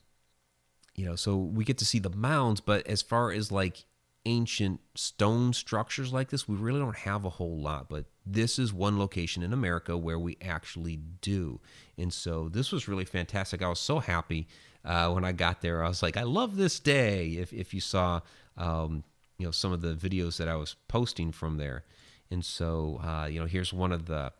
[0.95, 3.85] you know, so we get to see the mounds, but as far as like
[4.25, 7.87] ancient stone structures like this, we really don't have a whole lot.
[7.87, 11.61] But this is one location in America where we actually do.
[11.97, 13.61] And so this was really fantastic.
[13.61, 14.47] I was so happy
[14.83, 15.81] uh, when I got there.
[15.83, 17.29] I was like, I love this day.
[17.39, 18.19] If, if you saw,
[18.57, 19.03] um,
[19.37, 21.85] you know, some of the videos that I was posting from there.
[22.29, 24.31] And so, uh, you know, here's one of the,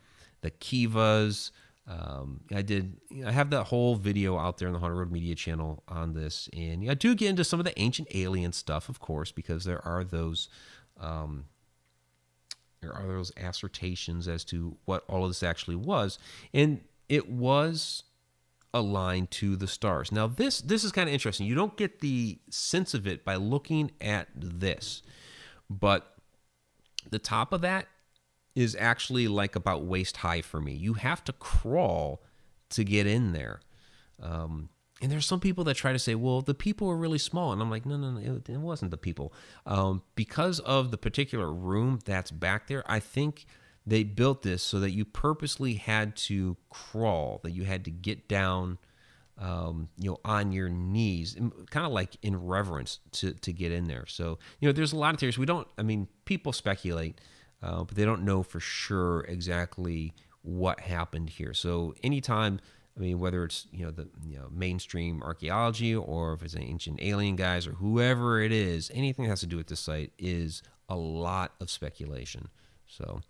[0.42, 1.52] the Kivas.
[1.88, 2.98] Um, I did.
[3.26, 6.50] I have that whole video out there on the Haunted Road Media channel on this,
[6.52, 9.86] and I do get into some of the ancient alien stuff, of course, because there
[9.88, 10.50] are those,
[11.00, 11.46] um,
[12.82, 16.20] there are those assertions as to what all of this actually was,
[16.54, 18.04] and it was
[18.74, 20.12] aligned to the stars.
[20.12, 21.48] Now, this this is kind of interesting.
[21.48, 25.04] You don't get the sense of it by looking at this,
[25.70, 26.17] but
[27.10, 27.88] the top of that
[28.56, 30.74] is actually like about waist high for me.
[30.74, 32.24] You have to crawl
[32.70, 33.62] to get in there.
[34.22, 34.70] Um,
[35.02, 37.54] and there's some people that try to say, well, the people were really small.
[37.54, 39.32] And I'm like, no, no, no, it, it wasn't the people.
[39.66, 43.46] Um, because of the particular room that's back there, I think
[43.86, 48.28] they built this so that you purposely had to crawl, that you had to get
[48.28, 48.80] down,
[49.40, 51.36] um, you know, on your knees,
[51.70, 54.06] kind of like in reverence to, to get in there.
[54.08, 55.38] So, you know, there's a lot of theories.
[55.38, 57.22] We don't, I mean, people speculate
[57.62, 61.54] uh, but they don't know for sure exactly what happened here.
[61.54, 62.60] So anytime,
[62.96, 66.64] I mean, whether it's you know the you know mainstream archaeology or if it's an
[66.64, 70.12] ancient alien guys or whoever it is, anything that has to do with this site
[70.18, 72.48] is a lot of speculation.
[72.88, 73.22] So,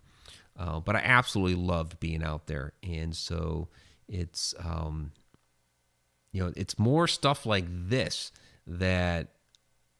[0.58, 3.68] uh, but I absolutely loved being out there, and so
[4.08, 5.12] it's um,
[6.32, 8.32] you know it's more stuff like this
[8.66, 9.28] that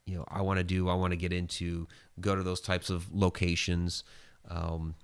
[0.07, 0.89] you know I want to do.
[0.89, 1.87] I want to get into,
[2.21, 4.05] go to those types of locations,
[4.43, 4.95] because um,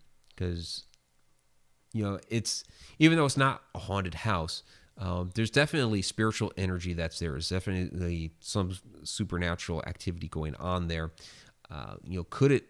[1.93, 2.65] you know it's
[2.99, 4.63] even though it's not a haunted house.
[4.97, 7.33] Um, there's definitely spiritual energy that's there.
[7.33, 11.11] There's definitely some supernatural activity going on there.
[11.69, 12.67] Uh, you know, could it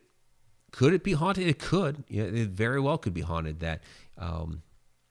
[0.72, 1.46] could it be haunted?
[1.46, 2.02] It could.
[2.08, 3.60] Yeah, it very well could be haunted.
[3.60, 3.82] That,
[4.16, 4.62] um,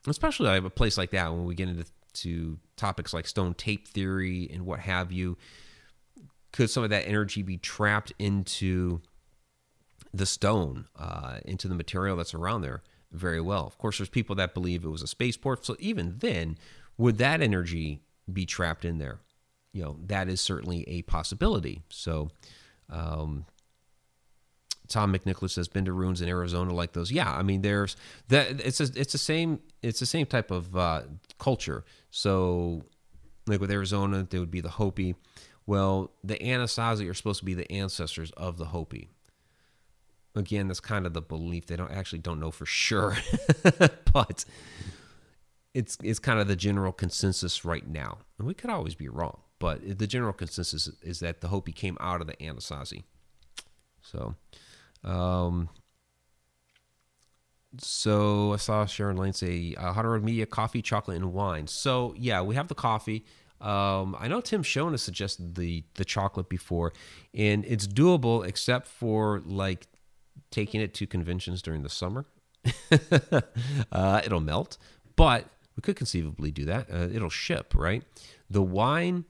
[0.07, 3.53] especially I have a place like that when we get into to topics like stone
[3.53, 5.37] tape theory and what have you
[6.53, 9.01] could some of that energy be trapped into
[10.13, 12.83] the stone, uh, into the material that's around there?
[13.11, 13.65] Very well.
[13.67, 15.65] Of course, there's people that believe it was a spaceport.
[15.65, 16.57] So even then,
[16.97, 18.01] would that energy
[18.31, 19.19] be trapped in there?
[19.73, 21.81] You know, that is certainly a possibility.
[21.89, 22.29] So,
[22.89, 23.45] um,
[24.87, 27.11] Tom McNicholas has been to ruins in Arizona like those.
[27.11, 27.95] Yeah, I mean, there's
[28.27, 28.59] that.
[28.61, 29.59] It's a, it's the same.
[29.81, 31.03] It's the same type of uh,
[31.39, 31.85] culture.
[32.11, 32.83] So,
[33.47, 35.15] like with Arizona, there would be the Hopi.
[35.65, 39.09] Well, the Anasazi are supposed to be the ancestors of the Hopi.
[40.35, 41.67] Again, that's kind of the belief.
[41.67, 43.17] They don't actually don't know for sure,
[44.13, 44.45] but
[45.73, 48.17] it's it's kind of the general consensus right now.
[48.37, 51.97] And we could always be wrong, but the general consensus is that the Hopi came
[52.01, 53.03] out of the Anasazi.
[54.01, 54.35] So,
[55.03, 55.69] um,
[57.79, 61.67] so I saw Sharon Lane say, uh, Haunted Road Media, coffee, chocolate, and wine.
[61.67, 63.25] So yeah, we have the coffee.
[63.59, 66.91] Um, I know Tim Shona suggested the the chocolate before,
[67.33, 69.87] and it's doable except for like
[70.51, 72.25] taking it to conventions during the summer.
[73.91, 74.77] uh, it'll melt,
[75.15, 75.45] but
[75.75, 76.89] we could conceivably do that.
[76.91, 78.03] Uh, it'll ship, right?
[78.49, 79.25] The wine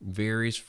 [0.00, 0.62] varies.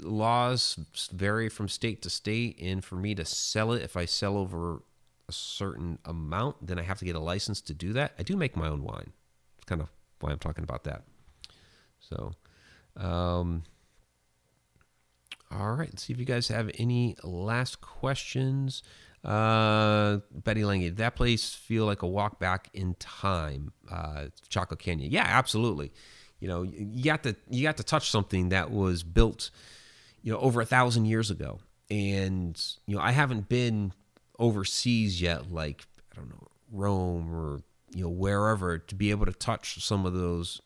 [0.00, 0.78] Laws
[1.12, 4.82] vary from state to state, and for me to sell it, if I sell over
[5.28, 8.12] a certain amount, then I have to get a license to do that.
[8.18, 9.12] I do make my own wine.
[9.56, 9.88] It's kind of
[10.20, 11.02] why I'm talking about that.
[12.00, 12.32] So,
[12.96, 13.64] um,
[15.50, 15.88] all right.
[15.90, 18.82] Let's see if you guys have any last questions.
[19.24, 23.72] Uh, Betty Lange, that place feel like a walk back in time?
[23.90, 25.10] Uh, Chocolate Canyon.
[25.12, 25.92] Yeah, absolutely.
[26.42, 29.52] You know, you got to you got to touch something that was built,
[30.22, 31.60] you know, over a thousand years ago.
[31.88, 33.92] And you know, I haven't been
[34.40, 37.60] overseas yet, like I don't know Rome or
[37.94, 40.60] you know wherever, to be able to touch some of those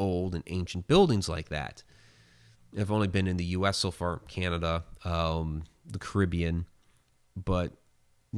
[0.00, 1.84] old and ancient buildings like that.
[2.76, 3.76] I've only been in the U.S.
[3.76, 6.66] so far, Canada, um, the Caribbean,
[7.36, 7.70] but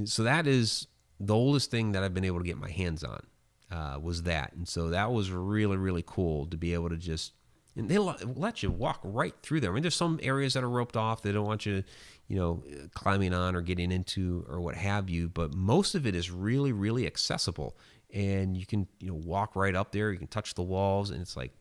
[0.04, 3.22] so that is the oldest thing that I've been able to get my hands on
[3.70, 7.32] uh, was that, and so that was really really cool to be able to just
[7.76, 9.70] and they let you walk right through there.
[9.70, 11.84] I mean, there's some areas that are roped off; they don't want you,
[12.26, 12.62] you know,
[12.94, 15.28] climbing on or getting into or what have you.
[15.28, 17.76] But most of it is really really accessible
[18.10, 21.20] and you can you know walk right up there you can touch the walls and
[21.20, 21.52] it's like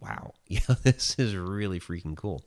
[0.00, 2.42] wow, yeah, this is really freaking cool.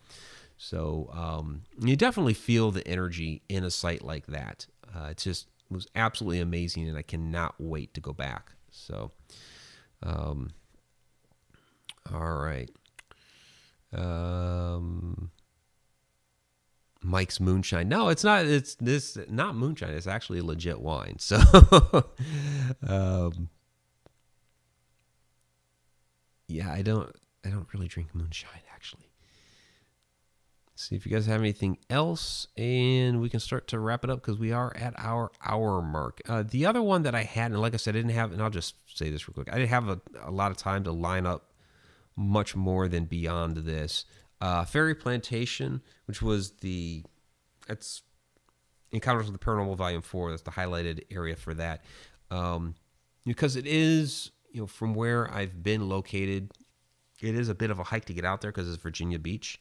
[0.58, 4.68] So um, you definitely feel the energy in a site like that.
[4.94, 8.52] Uh, it just was absolutely amazing, and I cannot wait to go back.
[8.80, 9.12] So,
[10.04, 10.52] um,
[12.12, 12.70] all right.
[13.94, 15.32] Um,
[17.02, 17.88] Mike's moonshine.
[17.88, 18.46] No, it's not.
[18.46, 19.92] It's this not moonshine.
[19.92, 21.18] It's actually a legit wine.
[21.20, 21.38] So,
[22.88, 23.50] um,
[26.48, 27.14] yeah, I don't.
[27.46, 29.09] I don't really drink moonshine actually.
[30.80, 34.22] See if you guys have anything else, and we can start to wrap it up
[34.22, 36.22] because we are at our hour mark.
[36.26, 38.42] Uh, the other one that I had, and like I said, I didn't have, and
[38.42, 39.50] I'll just say this real quick.
[39.52, 41.52] I didn't have a, a lot of time to line up
[42.16, 44.06] much more than beyond this.
[44.40, 47.04] Uh, Ferry Plantation, which was the
[47.68, 48.04] that's
[48.94, 50.30] Encounters with the Paranormal Volume Four.
[50.30, 51.84] That's the highlighted area for that,
[52.32, 52.74] um,
[53.26, 56.54] because it is you know from where I've been located.
[57.20, 59.60] It is a bit of a hike to get out there because it's Virginia Beach.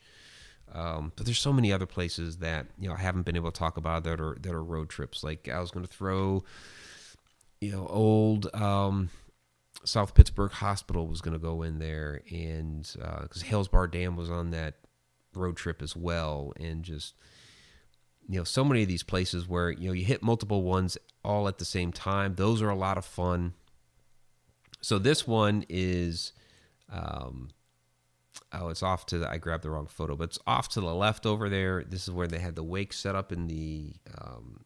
[0.73, 3.59] Um, but there's so many other places that you know I haven't been able to
[3.59, 5.25] talk about that are that are road trips.
[5.25, 6.45] Like I was going to throw,
[7.61, 9.11] you know, old um,
[9.85, 14.17] South Pittsburgh Hospital was going to go in there, and because uh, Hales Bar Dam
[14.17, 14.75] was on that
[15.35, 17.15] road trip as well, and just
[18.29, 21.49] you know so many of these places where you know you hit multiple ones all
[21.49, 22.35] at the same time.
[22.35, 23.55] Those are a lot of fun.
[24.81, 26.33] So this one is.
[26.91, 27.51] Um,
[28.53, 30.95] oh, it's off to the, I grabbed the wrong photo, but it's off to the
[30.95, 31.85] left over there.
[31.85, 34.61] This is where they had the wake set up in the um,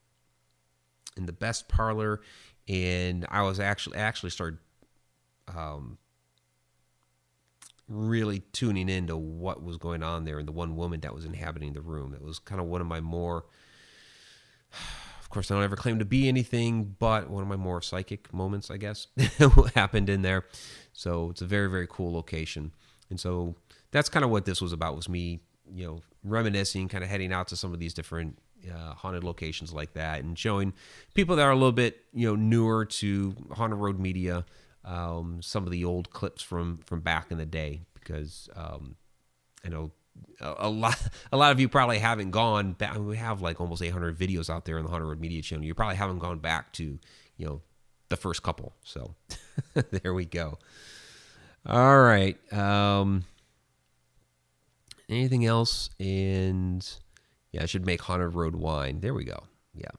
[1.17, 2.21] in the best parlor,
[2.69, 4.59] and I was actually actually started
[5.55, 5.99] um,
[7.89, 11.73] really tuning into what was going on there and the one woman that was inhabiting
[11.73, 12.13] the room.
[12.13, 13.45] That was kind of one of my more
[15.21, 18.33] of course, I don't ever claim to be anything, but one of my more psychic
[18.35, 19.07] moments, I guess,
[19.75, 20.45] happened in there.
[20.93, 22.73] So it's a very, very cool location.
[23.09, 23.57] And so
[23.93, 25.41] that's kind of what this was about was me,
[25.73, 28.39] you know, reminiscing, kind of heading out to some of these different
[28.71, 30.73] uh, haunted locations like that and showing
[31.15, 34.45] people that are a little bit, you know, newer to haunted road media,
[34.85, 38.97] um, some of the old clips from, from back in the day, because um,
[39.65, 39.93] I know
[40.41, 41.01] a, lot,
[41.33, 42.99] a lot of you probably haven't gone back.
[42.99, 45.65] We have like almost 800 videos out there on the haunted road media channel.
[45.65, 46.99] You probably haven't gone back to,
[47.37, 47.61] you know,
[48.09, 48.75] the first couple.
[48.85, 49.15] So
[50.03, 50.59] there we go.
[51.67, 52.37] All right.
[52.53, 53.25] Um,
[55.13, 55.91] anything else?
[56.01, 56.89] And
[57.53, 59.01] yeah, I should make Haunted Road wine.
[59.01, 59.45] There we go.
[59.75, 59.91] Yeah.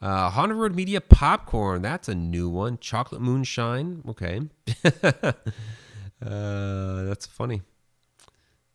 [0.00, 1.82] Uh, Haunted Road Media popcorn.
[1.82, 2.78] That's a new one.
[2.78, 4.02] Chocolate moonshine.
[4.08, 4.42] Okay.
[4.84, 5.32] uh,
[6.20, 7.62] that's funny.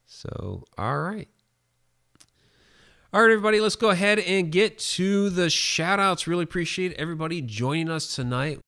[0.06, 1.28] So, all right.
[3.12, 6.28] All right, everybody, let's go ahead and get to the shout outs.
[6.28, 8.60] Really appreciate everybody joining us tonight.